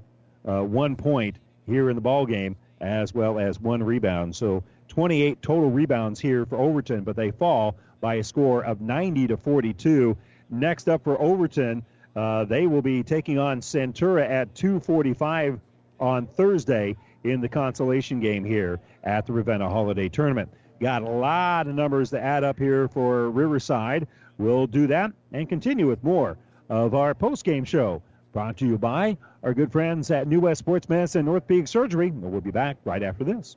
[0.46, 4.36] uh, one point here in the ball game, as well as one rebound.
[4.36, 9.26] So 28 total rebounds here for Overton, but they fall by a score of 90
[9.26, 10.16] to 42.
[10.50, 11.82] Next up for Overton,
[12.16, 15.60] uh, they will be taking on Centura at 2:45
[15.98, 20.50] on Thursday in the consolation game here at the Ravenna Holiday Tournament.
[20.80, 24.08] Got a lot of numbers to add up here for Riverside.
[24.38, 26.38] We'll do that and continue with more
[26.70, 28.02] of our post-game show.
[28.32, 32.10] Brought to you by our good friends at New West Sports Medicine and Peak Surgery.
[32.10, 33.56] We'll be back right after this.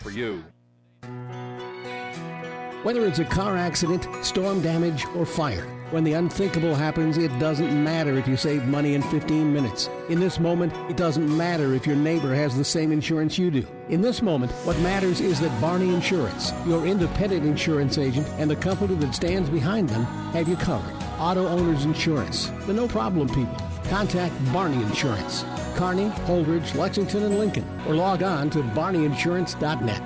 [0.00, 0.44] for you.
[2.82, 7.84] Whether it's a car accident, storm damage, or fire, When the unthinkable happens, it doesn't
[7.84, 9.90] matter if you save money in 15 minutes.
[10.08, 13.66] In this moment, it doesn't matter if your neighbor has the same insurance you do.
[13.90, 18.56] In this moment, what matters is that Barney Insurance, your independent insurance agent, and the
[18.56, 20.96] company that stands behind them have you covered.
[21.18, 23.71] Auto Owners Insurance, the no problem people.
[23.92, 25.44] Contact Barney Insurance,
[25.74, 30.02] Kearney, Holdrege, Lexington, and Lincoln, or log on to barneyinsurance.net.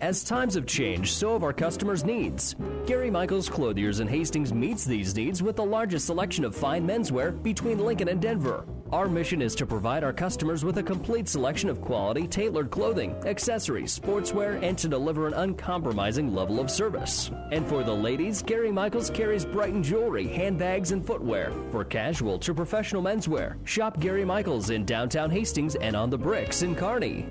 [0.00, 2.56] As times have changed, so have our customers' needs.
[2.84, 7.40] Gary Michaels Clothiers in Hastings meets these needs with the largest selection of fine menswear
[7.44, 8.66] between Lincoln and Denver.
[8.92, 13.16] Our mission is to provide our customers with a complete selection of quality, tailored clothing,
[13.26, 17.32] accessories, sportswear, and to deliver an uncompromising level of service.
[17.50, 21.52] And for the ladies, Gary Michaels carries Brighton jewelry, handbags, and footwear.
[21.72, 26.62] For casual to professional menswear, shop Gary Michaels in downtown Hastings and on the bricks
[26.62, 27.26] in Kearney.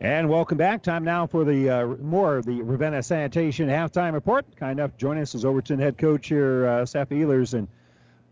[0.00, 0.82] And welcome back.
[0.82, 4.44] Time now for the uh, more of the Ravenna Sanitation halftime report.
[4.56, 7.68] Kind enough to join us is Overton head coach here, uh, Seth Ehlers, and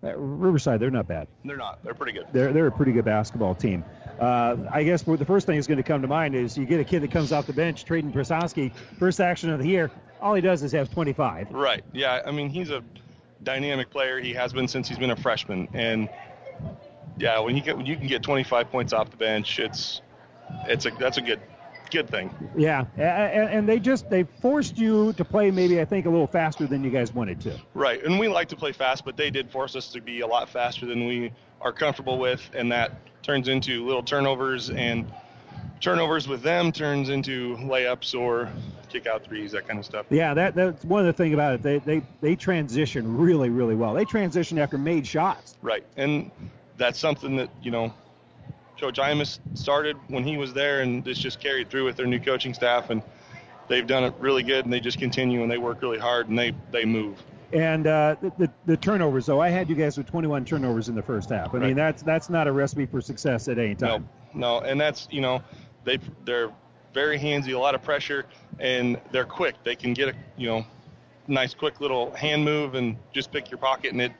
[0.02, 0.80] Riverside.
[0.80, 1.28] They're not bad.
[1.44, 1.82] They're not.
[1.82, 2.26] They're pretty good.
[2.32, 3.84] They're they're a pretty good basketball team.
[4.20, 6.80] Uh, I guess the first thing that's going to come to mind is you get
[6.80, 9.90] a kid that comes off the bench, Traden Prososki, first action of the year.
[10.20, 11.52] All he does is have 25.
[11.52, 11.84] Right.
[11.92, 12.22] Yeah.
[12.26, 12.82] I mean, he's a
[13.44, 14.18] dynamic player.
[14.18, 16.08] He has been since he's been a freshman, and
[17.18, 20.02] yeah, when you get when you can get 25 points off the bench, it's
[20.66, 21.40] it's a that's a good
[21.90, 22.34] good thing.
[22.56, 26.26] Yeah, and, and, they just they forced you to play maybe I think a little
[26.26, 27.58] faster than you guys wanted to.
[27.74, 30.26] Right, and we like to play fast, but they did force us to be a
[30.26, 32.92] lot faster than we are comfortable with, and that
[33.22, 35.10] turns into little turnovers and
[35.80, 38.50] turnovers with them turns into layups or
[38.88, 40.06] kick out threes, that kind of stuff.
[40.10, 41.62] Yeah, that that's one of the things about it.
[41.62, 43.94] They they they transition really really well.
[43.94, 45.56] They transition after made shots.
[45.62, 46.30] Right, and
[46.76, 47.92] that's something that you know
[48.78, 52.20] Coach Imus started when he was there, and this just carried through with their new
[52.20, 53.02] coaching staff, and
[53.68, 56.38] they've done it really good, and they just continue and they work really hard and
[56.38, 57.22] they they move.
[57.52, 60.94] And uh, the, the, the turnovers, though, I had you guys with 21 turnovers in
[60.94, 61.54] the first half.
[61.54, 61.66] I right.
[61.68, 64.06] mean, that's that's not a recipe for success at any time.
[64.34, 65.42] No, no, and that's you know
[65.84, 66.50] they they're
[66.92, 68.26] very handsy, a lot of pressure,
[68.58, 69.56] and they're quick.
[69.64, 70.66] They can get a you know
[71.26, 74.12] nice quick little hand move and just pick your pocket, and it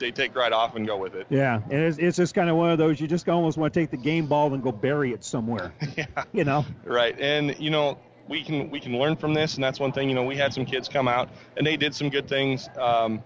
[0.00, 1.26] they take right off and go with it.
[1.30, 3.80] Yeah, and it's, it's just kind of one of those you just almost want to
[3.80, 5.72] take the game ball and go bury it somewhere.
[5.96, 6.64] yeah, you know.
[6.84, 7.98] Right, and you know
[8.30, 10.08] we can we can learn from this, and that's one thing.
[10.08, 12.68] You know, we had some kids come out and they did some good things.
[12.78, 13.22] Um,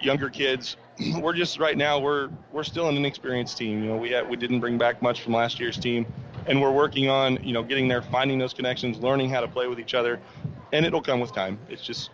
[0.00, 0.76] younger kids,
[1.18, 3.82] we're just right now we're we're still an inexperienced team.
[3.82, 6.06] You know, we had, we didn't bring back much from last year's team,
[6.46, 9.66] and we're working on you know getting there, finding those connections, learning how to play
[9.66, 10.20] with each other,
[10.72, 11.58] and it'll come with time.
[11.68, 12.10] It's just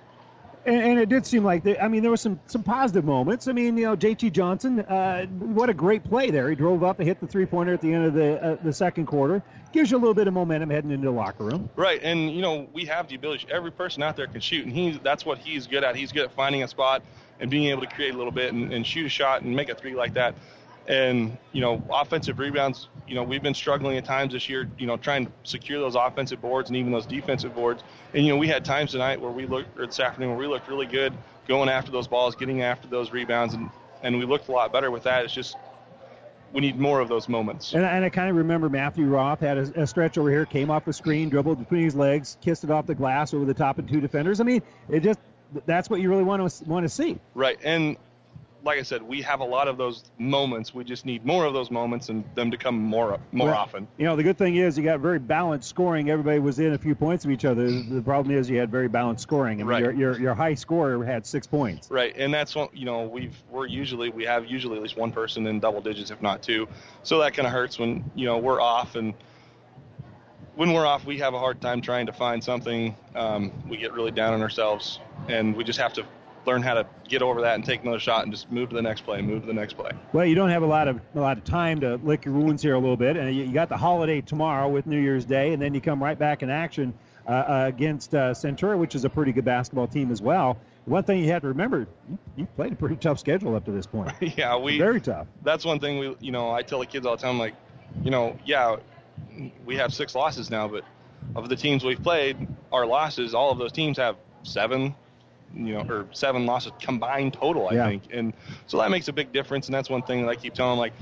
[0.66, 3.48] and, and, it did seem like, the, I mean, there were some, some positive moments.
[3.48, 6.48] I mean, you know, JT Johnson, uh, what a great play there.
[6.50, 8.72] He drove up and hit the three pointer at the end of the uh, the
[8.72, 9.42] second quarter.
[9.72, 11.70] Gives you a little bit of momentum heading into the locker room.
[11.76, 13.46] Right, and you know, we have the ability.
[13.50, 15.96] Every person out there can shoot, and he's that's what he's good at.
[15.96, 17.02] He's good at finding a spot
[17.40, 19.68] and being able to create a little bit and, and shoot a shot and make
[19.68, 20.34] a three like that.
[20.90, 22.88] And you know, offensive rebounds.
[23.06, 24.68] You know, we've been struggling at times this year.
[24.76, 27.84] You know, trying to secure those offensive boards and even those defensive boards.
[28.12, 30.46] And you know, we had times tonight where we looked, or this afternoon, where we
[30.48, 31.12] looked really good
[31.46, 33.70] going after those balls, getting after those rebounds, and
[34.02, 35.24] and we looked a lot better with that.
[35.24, 35.56] It's just
[36.52, 37.74] we need more of those moments.
[37.74, 40.70] And, and I kind of remember Matthew Roth had a, a, stretch over here, came
[40.70, 43.78] off the screen, dribbled between his legs, kissed it off the glass over the top
[43.78, 44.40] of two defenders.
[44.40, 45.20] I mean, it just
[45.66, 47.18] that's what you really want to want to see.
[47.34, 47.96] Right, and
[48.62, 50.74] like I said, we have a lot of those moments.
[50.74, 53.88] We just need more of those moments and them to come more more well, often.
[53.98, 56.10] You know, the good thing is you got very balanced scoring.
[56.10, 57.70] Everybody was in a few points of each other.
[57.70, 59.60] The problem is you had very balanced scoring.
[59.60, 59.82] I mean, right.
[59.82, 61.90] your, your, your high scorer had six points.
[61.90, 65.12] Right, and that's what you know we've we're usually we have usually at least one
[65.12, 66.68] person in double digits, if not two.
[67.02, 69.14] So that kind of hurts when you know we're off and.
[70.56, 72.94] When we're off, we have a hard time trying to find something.
[73.14, 76.04] Um, we get really down on ourselves, and we just have to
[76.46, 78.82] learn how to get over that and take another shot and just move to the
[78.82, 79.90] next play, move to the next play.
[80.12, 82.62] Well, you don't have a lot of a lot of time to lick your wounds
[82.62, 85.60] here a little bit, and you, got the holiday tomorrow with New Year's Day, and
[85.60, 86.94] then you come right back in action
[87.26, 90.58] uh, uh, against uh, Centura, which is a pretty good basketball team as well.
[90.86, 93.72] One thing you have to remember, you, you played a pretty tough schedule up to
[93.72, 94.12] this point.
[94.36, 95.26] yeah, we very tough.
[95.42, 97.54] That's one thing we, you know, I tell the kids all the time, like,
[98.02, 98.76] you know, yeah,
[99.66, 100.84] we have six losses now, but
[101.36, 104.94] of the teams we've played, our losses, all of those teams have seven,
[105.54, 107.86] you know, or seven losses combined total, I yeah.
[107.88, 108.04] think.
[108.12, 108.32] And
[108.66, 109.66] so that makes a big difference.
[109.66, 110.92] And that's one thing that I keep telling them, like,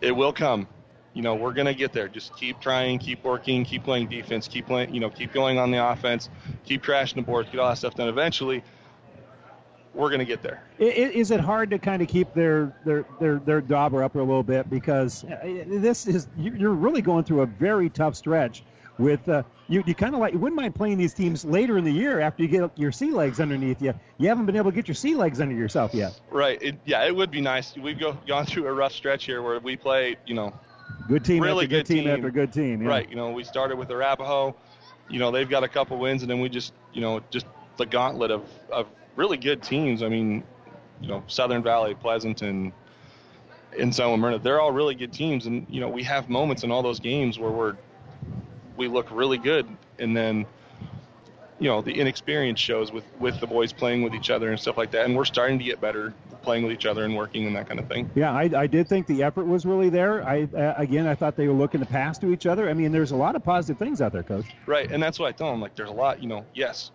[0.00, 0.66] it will come.
[1.14, 2.08] You know, we're going to get there.
[2.08, 5.70] Just keep trying, keep working, keep playing defense, keep playing, you know, keep going on
[5.70, 6.30] the offense,
[6.64, 8.08] keep trashing the boards, get all that stuff done.
[8.08, 8.64] Eventually,
[9.94, 10.62] we're going to get there.
[10.78, 14.42] Is it hard to kind of keep their their their their dauber up a little
[14.42, 18.64] bit because uh, this is you're really going through a very tough stretch
[19.02, 19.82] with uh, you.
[19.86, 22.42] You kind of like you wouldn't mind playing these teams later in the year after
[22.42, 23.92] you get your sea legs underneath you.
[24.18, 26.20] You haven't been able to get your sea legs under yourself yet.
[26.30, 26.60] Right.
[26.62, 27.76] It, yeah, it would be nice.
[27.76, 30.52] We've go, gone through a rough stretch here where we play, you know,
[31.08, 32.82] Good team really after good, team, after good team.
[32.82, 32.88] Yeah.
[32.88, 33.08] Right.
[33.08, 34.54] You know, we started with Arapahoe.
[35.08, 37.46] You know, they've got a couple wins, and then we just, you know, just
[37.76, 40.02] the gauntlet of, of really good teams.
[40.02, 40.44] I mean,
[41.00, 42.72] you know, Southern Valley, Pleasanton,
[43.78, 45.46] and Selma Myrna, they're all really good teams.
[45.46, 47.76] And, you know, we have moments in all those games where we're,
[48.76, 49.66] we look really good.
[49.98, 50.46] And then,
[51.58, 54.76] you know, the inexperience shows with, with the boys playing with each other and stuff
[54.76, 55.06] like that.
[55.06, 56.12] And we're starting to get better
[56.42, 58.10] playing with each other and working and that kind of thing.
[58.14, 60.26] Yeah, I, I did think the effort was really there.
[60.26, 62.68] I uh, again, I thought they were looking to pass to each other.
[62.68, 64.46] I mean, there's a lot of positive things out there, Coach.
[64.66, 65.60] Right, and that's what I tell them.
[65.60, 66.20] Like, there's a lot.
[66.20, 66.90] You know, yes,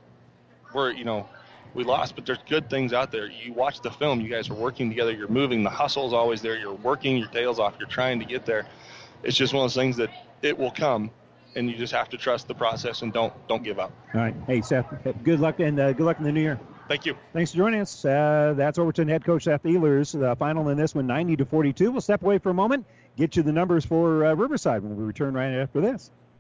[0.74, 1.30] we're you know,
[1.74, 3.28] we lost, but there's good things out there.
[3.28, 4.20] You watch the film.
[4.20, 5.14] You guys are working together.
[5.14, 5.64] You're moving.
[5.64, 6.58] The hustle's always there.
[6.58, 7.76] You're working your tails off.
[7.80, 8.68] You're trying to get there.
[9.24, 10.10] It's just one of those things that
[10.42, 11.10] it will come,
[11.58, 13.92] and you just have to trust the process and don't don't give up.
[14.14, 14.86] All right, hey Seth,
[15.24, 16.60] good luck and uh, good luck in the new year.
[16.88, 17.18] Thank you.
[17.34, 18.06] Thanks for joining us.
[18.06, 20.18] Uh, that's Overton head coach Seth Ehlers.
[20.18, 21.92] The final in this one, 90 to 42.
[21.92, 22.86] We'll step away for a moment,
[23.18, 26.12] get you the numbers for uh, Riverside when we return right after this.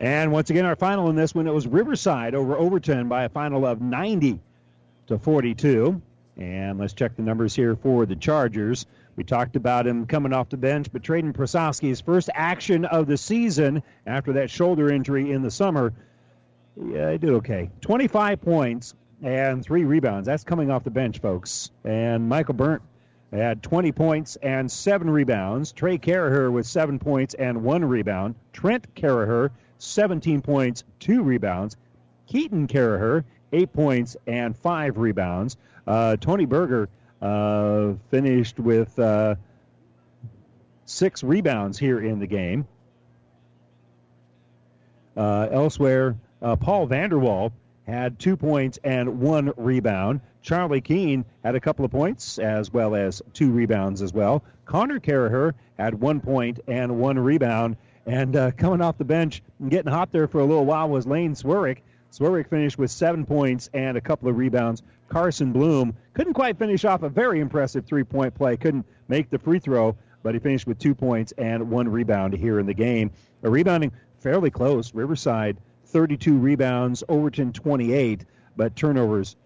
[0.00, 3.28] And once again, our final in this one, it was Riverside over Overton by a
[3.28, 4.40] final of 90
[5.08, 6.00] to 42.
[6.38, 8.86] And let's check the numbers here for the Chargers.
[9.14, 13.18] We talked about him coming off the bench, but Traden Prososki's first action of the
[13.18, 15.92] season after that shoulder injury in the summer.
[16.82, 17.68] Yeah, he did okay.
[17.82, 20.24] 25 points and three rebounds.
[20.24, 21.70] That's coming off the bench, folks.
[21.84, 22.80] And Michael Burnt
[23.30, 25.72] had 20 points and seven rebounds.
[25.72, 28.36] Trey Carraher with seven points and one rebound.
[28.54, 29.50] Trent Carraher
[29.80, 31.76] 17 points, two rebounds.
[32.26, 35.56] Keaton Carraher, eight points and five rebounds.
[35.86, 36.88] Uh, Tony Berger
[37.20, 39.34] uh, finished with uh,
[40.84, 42.66] six rebounds here in the game.
[45.16, 47.52] Uh, elsewhere, uh, Paul Vanderwall
[47.86, 50.20] had two points and one rebound.
[50.42, 54.42] Charlie Keene had a couple of points as well as two rebounds as well.
[54.64, 57.76] Connor Carraher had one point and one rebound.
[58.06, 61.06] And uh, coming off the bench and getting hot there for a little while was
[61.06, 61.78] Lane Swerwick.
[62.12, 64.82] Swerwick finished with seven points and a couple of rebounds.
[65.08, 69.38] Carson Bloom couldn't quite finish off a very impressive three point play, couldn't make the
[69.38, 73.10] free throw, but he finished with two points and one rebound here in the game.
[73.42, 74.94] A rebounding fairly close.
[74.94, 75.56] Riverside
[75.86, 78.24] 32 rebounds, Overton 28,
[78.56, 79.36] but turnovers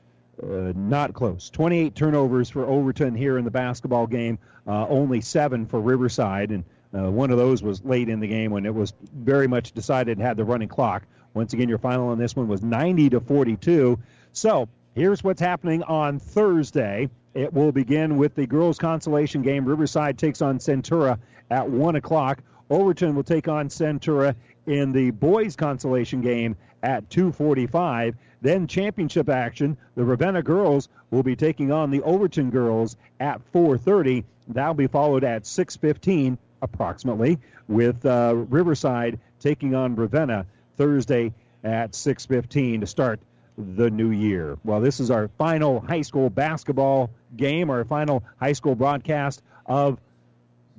[0.43, 1.51] uh, not close.
[1.51, 6.65] 28 turnovers for Overton here in the basketball game, uh, only seven for Riverside, and
[6.95, 10.19] uh, one of those was late in the game when it was very much decided
[10.19, 11.05] had the running clock.
[11.35, 13.99] Once again, your final on this one was 90 to 42.
[14.33, 17.11] So here's what's happening on Thursday.
[17.35, 19.65] It will begin with the girls' consolation game.
[19.65, 21.19] Riverside takes on Centura
[21.51, 22.43] at 1 o'clock.
[22.71, 28.15] Overton will take on Centura in the boys' consolation game at 2:45.
[28.41, 29.77] Then championship action.
[29.97, 34.25] The Ravenna girls will be taking on the Overton girls at 4:30.
[34.49, 37.39] That'll be followed at 6:15 approximately
[37.69, 40.47] with uh, Riverside taking on Ravenna
[40.77, 41.33] Thursday
[41.63, 43.21] at 6:15 to start
[43.57, 44.59] the new year.
[44.65, 50.01] Well, this is our final high school basketball game, our final high school broadcast of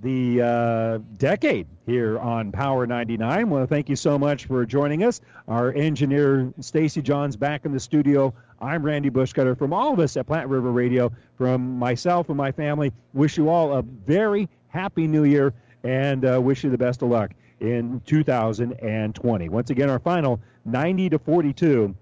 [0.02, 3.28] the uh, decade here on Power 99.
[3.28, 5.22] I want to thank you so much for joining us.
[5.48, 8.34] Our engineer, Stacy Johns, back in the studio.
[8.60, 9.58] I'm Randy Bushcutter.
[9.58, 13.50] From all of us at Platte River Radio, from myself and my family, wish you
[13.50, 15.54] all a very happy new year
[15.86, 19.50] and uh, wish you the best of luck in 2020.
[19.50, 21.96] Once again, our final 90 to 42.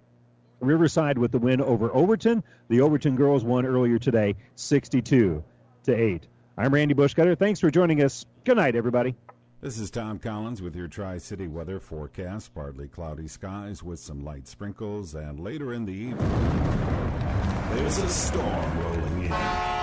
[0.62, 2.42] Riverside with the win over Overton.
[2.70, 5.44] The Overton girls won earlier today, 62
[5.84, 6.26] to 8.
[6.58, 7.38] I'm Randy Bushcutter.
[7.38, 8.26] Thanks for joining us.
[8.46, 9.16] Good night, everybody.
[9.60, 12.56] This is Tom Collins with your Tri City weather forecast.
[12.56, 16.18] Partly cloudy skies with some light sprinkles, and later in the evening,
[17.72, 19.83] there's a storm rolling in.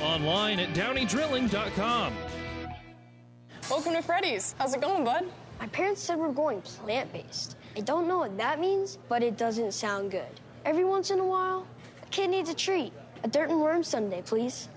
[0.00, 2.14] Online at downeydrilling.com.
[3.68, 4.54] Welcome to Freddy's.
[4.58, 5.26] How's it going, bud?
[5.60, 7.56] My parents said we're going plant based.
[7.76, 10.40] I don't know what that means, but it doesn't sound good.
[10.64, 11.66] Every once in a while,
[12.02, 12.92] a kid needs a treat.
[13.24, 14.68] A dirt and worm sundae, please.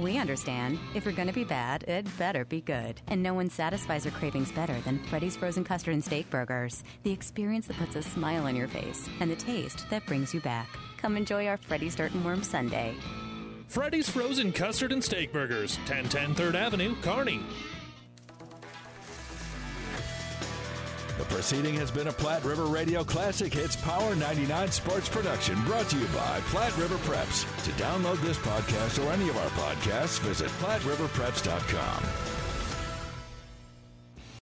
[0.00, 0.78] We understand.
[0.94, 3.00] If you're going to be bad, it better be good.
[3.08, 6.82] And no one satisfies your cravings better than Freddy's Frozen Custard and Steak Burgers.
[7.02, 10.40] The experience that puts a smile on your face and the taste that brings you
[10.40, 10.68] back.
[10.96, 12.94] Come enjoy our Freddy's Dirt and Worm Sundae.
[13.66, 17.40] Freddy's Frozen Custard and Steak Burgers, 1010 3rd Avenue, Kearney.
[21.18, 25.88] The proceeding has been a Platte River Radio Classic Hits Power 99 sports production brought
[25.88, 27.44] to you by Platte River Preps.
[27.64, 32.35] To download this podcast or any of our podcasts, visit PlatteRiverPreps.com.